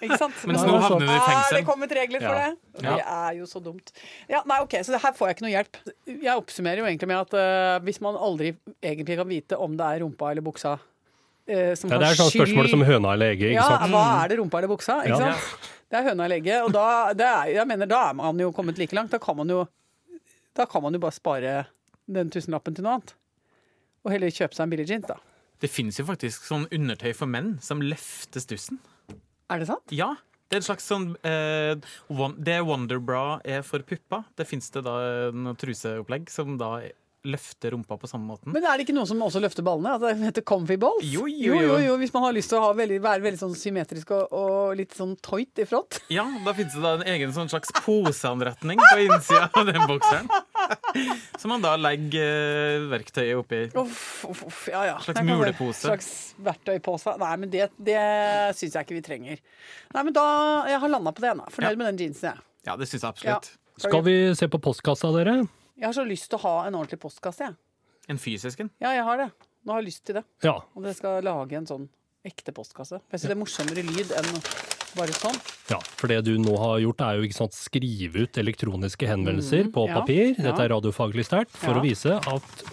Ikke 0.02 0.16
sant? 0.18 0.34
Mens 0.50 0.64
nå 0.66 0.72
er 0.74 0.82
havner 0.82 1.04
du 1.06 1.10
i 1.12 1.14
Ah, 1.14 1.18
det 1.22 1.26
fengsel. 1.30 1.64
kommet 1.68 1.92
regler 1.94 2.22
for 2.24 2.34
Ja. 2.34 2.46
det. 2.50 2.82
Det 2.82 3.04
er 3.06 3.32
jo 3.38 3.44
så 3.46 3.60
dumt. 3.62 3.92
Ja, 4.28 4.40
nei, 4.46 4.58
ok, 4.64 4.74
Så 4.82 4.98
her 4.98 5.12
får 5.14 5.28
jeg 5.28 5.36
ikke 5.36 5.44
noe 5.46 5.52
hjelp. 5.54 5.76
Jeg 6.24 6.36
oppsummerer 6.42 6.78
jo 6.82 6.86
egentlig 6.90 7.06
med 7.08 7.20
at 7.20 7.34
uh, 7.34 7.84
hvis 7.84 8.00
man 8.02 8.16
aldri 8.16 8.56
egentlig 8.82 9.16
kan 9.16 9.28
vite 9.28 9.58
om 9.58 9.76
det 9.76 9.84
er 9.86 10.00
rumpa 10.02 10.30
eller 10.32 10.42
buksa 10.42 10.72
uh, 10.78 11.74
som 11.78 11.88
Ja, 11.90 11.96
har 11.96 12.02
det 12.02 12.08
er 12.10 12.18
sånn 12.18 12.32
spørsmål 12.34 12.70
som 12.70 12.82
høna 12.82 13.12
eller 13.14 13.30
egget. 13.36 13.52
Ja, 13.54 13.62
sant? 13.68 13.90
hva 13.94 14.24
er 14.24 14.28
det 14.28 14.38
rumpa 14.42 14.58
eller 14.58 14.68
buksa? 14.74 15.02
Ikke 15.06 15.18
Ja. 15.20 15.32
sant? 15.38 15.70
Det 15.92 15.98
er 16.00 16.08
høna 16.10 16.24
eller 16.24 16.36
egget. 16.40 16.64
Og 16.64 16.72
da, 16.72 17.12
det 17.14 17.26
er, 17.28 17.44
jeg 17.60 17.66
mener, 17.68 17.86
da 17.86 18.08
er 18.10 18.14
man 18.14 18.38
jo 18.38 18.50
kommet 18.50 18.78
like 18.78 18.92
langt. 18.96 19.10
Da 19.12 19.18
kan 19.18 19.36
man 19.36 19.46
jo, 19.48 19.68
da 20.58 20.66
kan 20.68 20.84
man 20.84 20.94
jo 20.96 21.02
bare 21.02 21.16
spare 21.16 21.52
den 22.12 22.32
tusenlappen 22.32 22.76
til 22.76 22.86
noe 22.86 22.98
annet. 22.98 23.14
Og 24.02 24.14
heller 24.14 24.34
kjøpe 24.34 24.56
seg 24.56 24.66
en 24.66 24.72
billig 24.72 24.88
jeans, 24.90 25.06
da. 25.08 25.18
Det 25.62 25.70
finnes 25.70 25.98
jo 26.00 26.06
faktisk 26.08 26.44
sånn 26.48 26.66
undertøy 26.74 27.12
for 27.14 27.30
menn 27.30 27.54
som 27.62 27.82
løfter 27.84 28.42
stussen. 28.42 28.80
Er 29.52 29.62
det 29.62 29.68
sant? 29.70 29.94
Ja. 29.94 30.14
Det 30.50 30.58
er 30.58 30.60
en 30.60 30.66
slags 30.66 30.84
sånn 30.90 31.04
eh, 31.24 31.78
one, 32.12 32.34
Det 32.44 32.58
Wonderbra 32.66 33.38
er 33.48 33.62
for 33.64 33.84
pupper. 33.88 34.26
Det 34.36 34.44
fins 34.48 34.68
det 34.74 34.82
da 34.84 34.96
noe 35.32 35.56
truseopplegg 35.56 36.28
som 36.32 36.58
da 36.60 36.74
løfter 37.24 37.70
rumpa 37.74 37.96
på 38.00 38.08
samme 38.10 38.26
måten. 38.26 38.50
Men 38.54 38.64
er 38.66 38.78
det 38.80 38.86
ikke 38.86 38.94
noen 38.96 39.06
som 39.06 39.20
også 39.22 39.40
løfter 39.42 39.62
ballene? 39.66 39.94
At 39.94 40.02
det 40.02 40.14
heter 40.24 40.44
comfy 40.46 40.76
balls? 40.80 41.04
Jo, 41.06 41.26
jo, 41.30 41.54
jo, 41.54 41.68
jo. 41.68 41.76
jo, 41.86 41.96
Hvis 42.00 42.12
man 42.14 42.24
har 42.26 42.34
lyst 42.34 42.50
til 42.50 42.58
å 42.58 42.64
ha 42.64 42.72
veldig, 42.76 42.98
være 43.04 43.22
veldig 43.26 43.40
sånn 43.40 43.54
symmetrisk 43.58 44.10
og, 44.16 44.34
og 44.34 44.72
litt 44.80 44.96
sånn 44.98 45.14
tight 45.22 45.62
i 45.62 45.68
front. 45.68 46.00
Ja, 46.12 46.24
da 46.44 46.52
finnes 46.56 46.74
det 46.76 46.82
da 46.82 46.94
en 46.98 47.06
egen 47.14 47.32
sånn 47.32 47.48
slags 47.52 47.70
poseanretning 47.78 48.80
på 48.82 48.98
innsida 49.06 49.46
av 49.54 49.70
den 49.70 49.80
bokseren. 49.88 50.28
Som 51.40 51.54
man 51.54 51.62
da 51.64 51.72
legger 51.80 52.34
eh, 52.76 52.84
verktøyet 52.90 53.38
oppi. 53.38 53.62
Uff, 53.80 54.02
uff, 54.28 54.66
ja, 54.72 54.82
ja. 54.90 54.98
Slags 55.02 55.24
mulepose. 55.26 55.86
Slags 55.86 56.10
verktøypose. 56.42 57.16
Nei, 57.22 57.32
men 57.44 57.52
det, 57.54 57.70
det 57.80 57.98
syns 58.58 58.76
jeg 58.76 58.86
ikke 58.86 58.98
vi 58.98 59.04
trenger. 59.06 59.40
Nei, 59.94 60.04
men 60.04 60.14
da 60.16 60.26
Jeg 60.70 60.82
har 60.82 60.92
landa 60.92 61.14
på 61.14 61.24
det 61.24 61.32
ennå. 61.32 61.48
Fornøyd 61.54 61.72
Ja. 61.74 61.78
med 61.80 61.92
den 61.92 62.04
jeansen, 62.06 62.32
jeg. 62.32 62.46
Ja, 62.68 62.76
det 62.78 62.86
syns 62.90 63.02
jeg 63.02 63.10
absolutt. 63.14 63.50
Skal 63.82 64.04
vi 64.06 64.16
se 64.38 64.46
på 64.52 64.60
postkassa, 64.62 65.10
dere? 65.16 65.40
Jeg 65.78 65.86
har 65.88 65.92
så 65.96 66.04
lyst 66.06 66.28
til 66.30 66.38
å 66.38 66.42
ha 66.42 66.54
en 66.68 66.74
ordentlig 66.78 67.00
postkasse, 67.00 67.48
jeg. 67.48 67.54
En 68.12 68.18
fysisk 68.18 68.60
en. 68.60 68.70
Ja, 68.82 68.92
jeg 68.96 69.04
har 69.06 69.16
det. 69.22 69.30
Nå 69.64 69.72
har 69.72 69.80
jeg 69.82 69.86
lyst 69.92 70.04
til 70.04 70.14
det. 70.18 70.24
Ja. 70.42 70.56
Og 70.74 70.84
jeg 70.84 70.96
skal 70.98 71.22
lage 71.22 71.56
en 71.56 71.66
sånn 71.66 71.88
ekte 72.26 72.52
postkasse. 72.54 73.00
Jeg 73.10 73.20
syns 73.20 73.30
det 73.30 73.36
er 73.36 73.40
morsommere 73.40 73.82
lyd 73.86 74.10
enn 74.18 74.30
bare 74.92 75.14
sånn. 75.16 75.38
ja. 75.70 75.78
For 75.96 76.10
det 76.12 76.20
du 76.26 76.34
nå 76.38 76.56
har 76.60 76.78
gjort, 76.82 77.00
er 77.00 77.16
jo 77.18 77.22
ikke 77.28 77.38
sant, 77.38 77.54
skrive 77.56 78.26
ut 78.26 78.38
elektroniske 78.42 79.06
henvendelser 79.08 79.70
på 79.72 79.86
Mm, 79.86 79.88
ja, 79.88 80.00
papir. 80.00 80.34
ja. 80.36 80.42
Dette 80.50 80.62
er 80.66 80.68
radiofaglig 80.74 81.24
sterkt, 81.24 81.50
for 81.56 81.72
Ja. 81.74 81.80
å 81.80 81.82
vise 81.82 82.12
at 82.20 82.64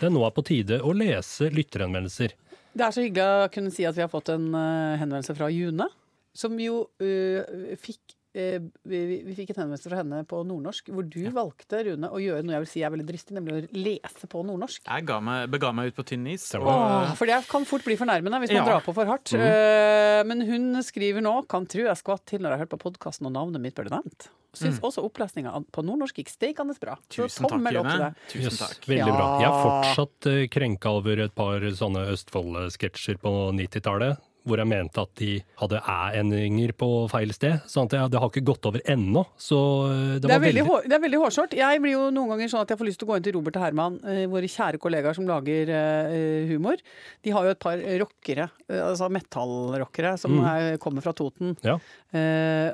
det 0.00 0.12
nå 0.12 0.24
er 0.26 0.30
på 0.30 0.44
tide 0.44 0.80
å 0.80 0.92
lese 0.94 1.50
lytterhenvendelser. 1.50 2.32
Det 2.76 2.80
er 2.86 2.90
så 2.90 3.02
hyggelig 3.02 3.48
å 3.48 3.52
kunne 3.52 3.70
si 3.72 3.84
at 3.84 3.94
vi 3.94 4.00
har 4.02 4.08
fått 4.08 4.28
en 4.30 4.54
eh, 4.54 4.96
henvendelse 4.98 5.34
fra 5.36 5.48
June, 5.50 5.88
som 6.34 6.56
jo 6.58 6.88
uh, 7.00 7.76
fikk 7.78 8.13
vi, 8.34 8.98
vi- 9.06 9.22
vi 9.22 9.34
fikk 9.38 9.50
en 9.54 9.60
henvendelse 9.62 9.88
fra 9.88 10.00
henne 10.02 10.24
på 10.26 10.40
nordnorsk, 10.44 10.88
hvor 10.90 11.06
du 11.08 11.20
valgte, 11.30 11.84
Rune, 11.86 12.10
å 12.10 12.18
gjøre 12.18 12.42
noe 12.42 12.56
jeg 12.56 12.64
vil 12.64 12.70
si 12.72 12.82
er 12.82 12.90
veldig 12.90 13.06
dristig, 13.06 13.36
nemlig 13.38 13.54
å 13.54 13.68
lese 13.78 14.26
på 14.26 14.42
nordnorsk. 14.44 14.82
Jeg 14.90 15.06
ga 15.06 15.20
meg, 15.22 15.48
bega 15.54 15.70
meg 15.72 15.92
ut 15.92 15.96
på 16.00 16.04
tynn 16.10 16.26
is. 16.32 16.48
Og, 16.58 16.66
Åh, 16.66 17.14
for 17.14 17.26
det 17.30 17.38
kan 17.48 17.64
fort 17.64 17.84
bli 17.86 17.94
fornærmende 17.96 18.40
hvis 18.42 18.50
man 18.52 18.62
Ja. 18.62 18.64
drar 18.72 18.82
på 18.82 18.92
for 18.94 19.06
hardt. 19.06 19.32
Eh, 19.34 20.22
men 20.26 20.40
hun 20.42 20.82
skriver 20.82 21.22
nå 21.22 21.46
'Kan 21.46 21.66
tru 21.66 21.84
jeg 21.86 21.96
skvatt 21.96 22.24
til 22.26 22.40
når 22.40 22.50
jeg 22.58 22.58
hørte 22.66 22.76
på 22.78 22.90
podkasten 22.92 23.26
og 23.26 23.32
navnet 23.32 23.60
mitt 23.60 23.74
ble 23.74 23.84
nevnt'. 23.90 24.28
Syns 24.54 24.78
også 24.78 25.02
opplesninga 25.02 25.50
på 25.72 25.82
nordnorsk 25.82 26.14
gikk 26.14 26.28
steikende 26.30 26.78
bra. 26.78 26.94
Så 27.10 27.26
tusen 27.26 27.46
takk, 27.48 27.72
June. 27.72 28.14
Tusen 28.30 28.58
takk. 28.58 28.84
veldig 28.86 29.10
bra. 29.14 29.40
Jeg 29.40 29.50
har 29.50 29.64
fortsatt 29.94 30.26
eh, 30.26 30.46
krenka 30.46 30.86
over 30.90 31.18
et 31.24 31.34
par 31.34 31.58
sånne 31.60 32.06
Østfold-sketsjer 32.14 33.18
på 33.18 33.50
90-tallet. 33.54 34.18
Hvor 34.44 34.60
jeg 34.60 34.68
mente 34.68 35.00
at 35.00 35.12
de 35.16 35.30
hadde 35.56 35.78
æ-endinger 35.88 36.74
på 36.76 36.88
feil 37.08 37.32
sted. 37.32 37.62
Sånn 37.70 37.88
at 37.88 37.96
jeg, 37.96 38.10
det 38.12 38.20
har 38.20 38.28
ikke 38.28 38.44
gått 38.44 38.68
over 38.68 38.82
ennå. 38.92 39.22
Så 39.40 39.58
eh, 39.88 40.02
det 40.18 40.28
Det 40.28 40.34
er, 40.36 40.42
veldig, 40.42 40.64
veldig 40.68 40.90
det 40.92 40.98
er 40.98 41.02
veldig 41.06 41.20
hårsårt. 41.22 41.56
Jeg 41.56 41.80
blir 41.80 41.96
jo 41.96 42.10
noen 42.12 42.34
ganger 42.34 42.52
sånn 42.52 42.66
at 42.66 42.74
jeg 42.74 42.80
får 42.82 42.90
lyst 42.90 43.00
til 43.00 43.08
å 43.08 43.12
gå 43.12 43.18
inn 43.18 43.24
til 43.24 43.36
Robert 43.38 43.56
og 43.56 43.64
Herman, 43.64 43.98
eh, 44.04 44.22
våre 44.28 44.50
kjære 44.52 44.82
kollegaer 44.84 45.16
som 45.16 45.28
lager 45.30 45.72
eh, 45.80 46.44
humor. 46.52 46.76
De 47.24 47.32
har 47.32 47.48
jo 47.48 47.56
et 47.56 47.62
par 47.64 47.80
rockere, 48.04 48.50
altså 48.68 49.08
metallrockere, 49.12 50.14
som 50.20 50.36
er, 50.44 50.76
kommer 50.82 51.04
fra 51.04 51.16
Toten. 51.16 51.56
Ja. 51.64 51.78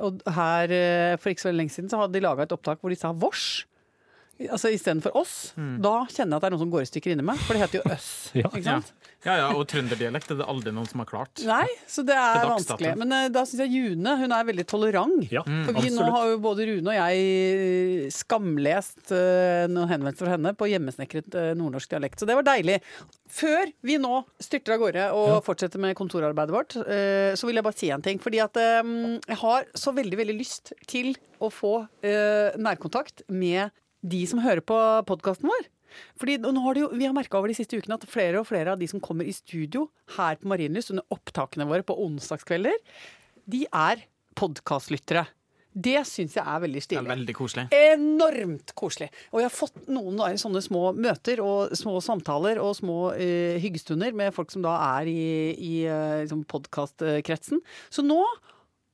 Og 0.05 0.21
her, 0.27 0.73
for 1.23 1.33
ikke 1.33 1.47
så 1.47 1.55
lenge 1.55 1.73
siden, 1.73 1.89
så 1.93 2.03
hadde 2.03 2.19
de 2.19 2.25
laga 2.25 2.45
et 2.45 2.55
opptak 2.55 2.83
hvor 2.83 2.93
de 2.93 2.99
sa 2.99 3.15
vårs. 3.15 3.63
Altså 4.49 4.71
istedenfor 4.73 5.17
oss. 5.21 5.35
Da 5.57 5.95
kjenner 6.09 6.37
jeg 6.37 6.39
at 6.39 6.45
det 6.45 6.49
er 6.49 6.55
noen 6.55 6.63
som 6.65 6.73
går 6.73 6.87
i 6.87 6.89
stykker 6.89 7.13
inni 7.15 7.27
meg, 7.27 7.41
for 7.45 7.57
det 7.57 7.65
heter 7.67 7.83
jo 7.83 7.95
øss. 7.97 8.09
Ja. 8.41 8.47
Ikke 8.47 8.63
sant? 8.63 8.93
ja, 9.27 9.35
ja, 9.37 9.47
og 9.59 9.65
trønderdialekt 9.69 10.31
er 10.33 10.39
det 10.39 10.47
aldri 10.49 10.71
noen 10.73 10.87
som 10.89 11.01
har 11.03 11.09
klart. 11.09 11.43
Nei, 11.45 11.67
så 11.91 12.05
det 12.07 12.15
er 12.17 12.47
vanskelig. 12.47 12.93
Men 13.01 13.13
uh, 13.13 13.25
da 13.33 13.43
syns 13.49 13.65
jeg 13.67 13.75
June 13.75 14.15
hun 14.21 14.33
er 14.33 14.47
veldig 14.49 14.65
tolerant. 14.71 15.27
Ja, 15.35 15.43
For 15.67 15.81
vi 15.83 15.91
nå 15.93 16.07
har 16.15 16.31
jo 16.31 16.39
både 16.41 16.69
Rune 16.71 16.95
og 16.95 16.97
jeg 16.97 18.15
skamlest 18.15 19.11
uh, 19.11 19.67
noen 19.69 19.91
henvendelser 19.91 20.25
fra 20.25 20.37
henne 20.37 20.55
på 20.57 20.71
hjemmesnekret 20.71 21.37
uh, 21.37 21.51
nordnorsk 21.59 21.91
dialekt. 21.93 22.23
Så 22.23 22.31
det 22.31 22.39
var 22.39 22.47
deilig. 22.47 22.79
Før 23.31 23.71
vi 23.87 23.99
nå 24.01 24.23
styrter 24.43 24.75
av 24.75 24.81
gårde 24.83 25.05
og 25.15 25.37
fortsetter 25.47 25.81
med 25.83 25.95
kontorarbeidet 25.99 26.55
vårt, 26.55 26.77
eh, 26.83 27.33
så 27.39 27.47
vil 27.47 27.61
jeg 27.61 27.67
bare 27.67 27.79
si 27.79 27.91
en 27.95 28.03
ting. 28.03 28.19
Fordi 28.23 28.41
at 28.43 28.59
um, 28.83 29.19
jeg 29.21 29.39
har 29.43 29.69
så 29.79 29.95
veldig, 29.95 30.19
veldig 30.19 30.37
lyst 30.39 30.73
til 30.91 31.13
å 31.41 31.51
få 31.55 31.75
eh, 32.03 32.57
nærkontakt 32.59 33.23
med 33.31 33.71
de 34.03 34.23
som 34.29 34.43
hører 34.43 34.65
på 34.65 34.79
podkasten 35.09 35.51
vår. 35.51 35.69
Fordi 36.21 36.39
nå 36.43 36.63
har 36.65 36.77
det 36.77 36.85
jo, 36.85 36.91
Vi 36.95 37.07
har 37.07 37.15
merka 37.17 37.39
over 37.39 37.51
de 37.51 37.57
siste 37.59 37.79
ukene 37.79 37.99
at 37.99 38.07
flere 38.09 38.41
og 38.41 38.47
flere 38.47 38.73
av 38.73 38.79
de 38.79 38.87
som 38.91 39.03
kommer 39.03 39.27
i 39.27 39.35
studio 39.35 39.89
her 40.17 40.39
på 40.39 40.51
Marienlyst 40.51 40.93
under 40.95 41.07
opptakene 41.11 41.67
våre 41.67 41.87
på 41.87 41.99
onsdagskvelder, 41.99 42.77
de 43.51 43.67
er 43.67 44.07
podkastlyttere. 44.39 45.27
Det 45.71 46.01
syns 46.09 46.35
jeg 46.35 46.43
er 46.43 46.63
veldig 46.65 46.81
Det 46.91 46.99
er 46.99 47.07
veldig 47.07 47.35
koselig. 47.39 47.65
Enormt 47.71 48.73
koselig. 48.75 49.07
Og 49.31 49.39
jeg 49.39 49.47
har 49.47 49.55
fått 49.55 49.77
noen 49.87 50.39
sånne 50.39 50.63
små 50.65 50.91
møter 50.99 51.43
og 51.45 51.77
små 51.79 52.01
samtaler 52.03 52.59
og 52.59 52.75
små 52.79 53.13
uh, 53.15 53.59
hyggestunder 53.63 54.17
med 54.19 54.35
folk 54.35 54.51
som 54.51 54.65
da 54.67 54.75
er 54.99 55.11
i, 55.11 55.23
i 55.55 55.75
uh, 55.87 56.23
liksom 56.25 56.43
podkastkretsen. 56.51 57.63
Så 57.91 58.03
nå, 58.03 58.19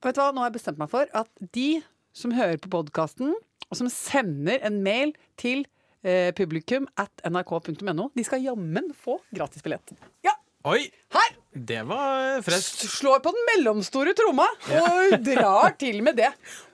vet 0.04 0.18
du 0.18 0.20
hva, 0.20 0.32
nå 0.36 0.44
har 0.44 0.50
jeg 0.50 0.58
bestemt 0.58 0.82
meg 0.82 0.92
for 0.92 1.08
at 1.16 1.32
de 1.56 1.80
som 2.16 2.36
hører 2.36 2.60
på 2.60 2.72
podkasten, 2.72 3.32
og 3.70 3.80
som 3.80 3.90
sender 3.92 4.60
en 4.66 4.80
mail 4.84 5.14
til 5.40 5.64
eh, 6.06 6.32
publikum 6.36 6.88
at 7.00 7.24
nrk.no, 7.26 8.10
de 8.14 8.26
skal 8.26 8.44
jammen 8.44 8.92
få 8.96 9.18
gratisbillett. 9.34 9.96
Ja, 10.26 10.36
Oi! 10.66 10.80
her! 11.14 11.34
Det 11.54 11.82
var 11.86 12.40
freskt. 12.42 12.80
slår 12.90 13.20
på 13.22 13.30
den 13.32 13.44
mellomstore 13.52 14.12
tromma 14.18 14.48
og 14.74 15.14
drar 15.28 15.76
til 15.78 16.00
med 16.02 16.18
det. 16.18 16.32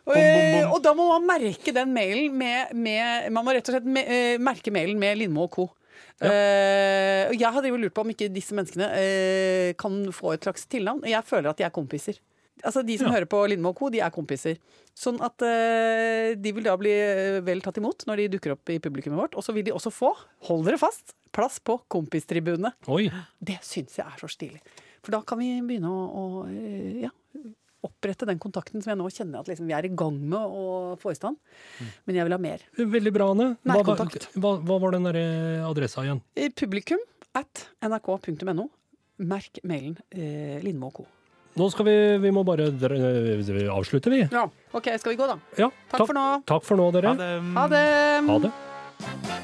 Og, 0.09 0.17
bom. 0.17 0.71
og 0.73 0.79
da 0.83 0.95
må 0.97 1.11
man 1.11 1.27
merke 1.29 1.75
den 1.77 1.93
mailen 1.95 2.33
med, 2.35 2.73
med 2.75 3.29
Man 3.31 3.45
må 3.47 3.53
rett 3.55 3.69
og 3.69 3.77
slett 3.77 3.87
me, 3.87 4.03
eh, 4.03 4.41
merke 4.43 4.73
mailen 4.75 4.97
med 4.99 5.21
Lindmo 5.21 5.45
og 5.45 5.53
co. 5.59 5.69
Ja. 6.23 6.33
Uh, 6.33 7.35
jeg 7.35 7.51
har 7.51 7.67
lurt 7.67 7.95
på 7.95 8.05
om 8.05 8.11
ikke 8.13 8.29
disse 8.31 8.55
menneskene 8.55 8.89
uh, 8.95 9.71
kan 9.79 9.97
få 10.15 10.37
et 10.37 10.49
slags 10.49 10.65
tilnavn. 10.71 11.05
Jeg 11.09 11.29
føler 11.29 11.51
at 11.51 11.61
de 11.61 11.67
er 11.67 11.75
kompiser. 11.75 12.19
Altså 12.63 12.83
De 12.87 12.95
som 12.99 13.09
Ja. 13.09 13.15
hører 13.17 13.27
på 13.27 13.41
Lindmo 13.49 13.71
og 13.73 13.79
co., 13.79 13.89
de 13.91 14.01
er 14.05 14.11
kompiser. 14.15 14.59
Sånn 14.95 15.17
at 15.25 15.41
eh, 15.43 16.35
de 16.37 16.53
vil 16.53 16.63
da 16.67 16.77
bli 16.77 16.93
eh, 16.93 17.41
vel 17.43 17.63
tatt 17.65 17.79
imot 17.81 18.05
når 18.07 18.17
de 18.21 18.29
dukker 18.37 18.53
opp 18.55 18.69
i 18.71 18.77
publikummet 18.79 19.19
vårt. 19.19 19.35
Og 19.41 19.43
så 19.47 19.55
vil 19.57 19.65
de 19.65 19.73
også 19.73 19.91
få, 19.91 20.13
hold 20.49 20.67
dere 20.69 20.79
fast, 20.79 21.15
plass 21.33 21.59
på 21.65 21.79
kompistribunene. 21.91 22.75
Oi. 22.93 23.09
Det 23.41 23.57
syns 23.65 23.97
jeg 23.99 24.05
er 24.07 24.21
så 24.21 24.29
stilig. 24.31 24.61
For 25.03 25.11
da 25.17 25.23
kan 25.27 25.41
vi 25.41 25.49
begynne 25.65 25.91
å, 25.91 26.03
å 26.13 26.25
eh, 26.53 27.07
ja, 27.07 27.11
opprette 27.83 28.29
den 28.29 28.39
kontakten 28.39 28.85
som 28.85 28.93
jeg 28.93 29.01
nå 29.01 29.09
kjenner 29.11 29.41
at 29.43 29.49
liksom 29.51 29.67
vi 29.67 29.75
er 29.75 29.89
i 29.89 29.91
gang 29.99 30.21
med 30.21 30.39
å 30.39 30.95
få 31.03 31.11
i 31.11 31.19
stand. 31.19 31.41
Men 32.07 32.21
jeg 32.21 32.29
vil 32.29 32.37
ha 32.37 32.41
mer. 32.45 32.63
Veldig 32.79 33.15
bra, 33.17 33.31
Anne. 33.33 33.49
Hva, 33.65 33.81
hva, 34.37 34.53
hva 34.61 34.79
var 34.85 34.95
den 34.95 35.09
der 35.09 35.19
adressa 35.67 36.05
igjen? 36.07 36.21
Eh, 36.37 36.53
Publikum 36.55 37.01
at 37.35 37.67
nrk.no. 37.83 38.69
Merk 39.23 39.59
mailen 39.67 39.97
eh, 40.13 40.61
Lindmo 40.63 40.93
og 40.93 41.01
co. 41.01 41.09
Nå 41.61 41.69
skal 41.73 41.85
vi 41.85 41.97
Vi 42.23 42.33
må 42.33 42.45
bare 42.49 42.71
avslutte, 42.73 44.11
vi. 44.13 44.23
Ja. 44.33 44.47
OK, 44.73 44.89
skal 44.99 45.13
vi 45.13 45.21
gå, 45.21 45.29
da? 45.29 45.37
Ja, 45.61 45.71
Takk 45.93 46.07
for 46.07 46.17
nå. 46.17 46.27
Takk 46.49 46.65
for 46.69 46.81
nå, 46.81 46.91
dere. 46.97 47.13
Ha 47.13 47.19
det. 47.21 47.33
Ha 47.59 47.69
det. 47.69 47.87
Ha 48.31 48.39
det. 48.47 49.42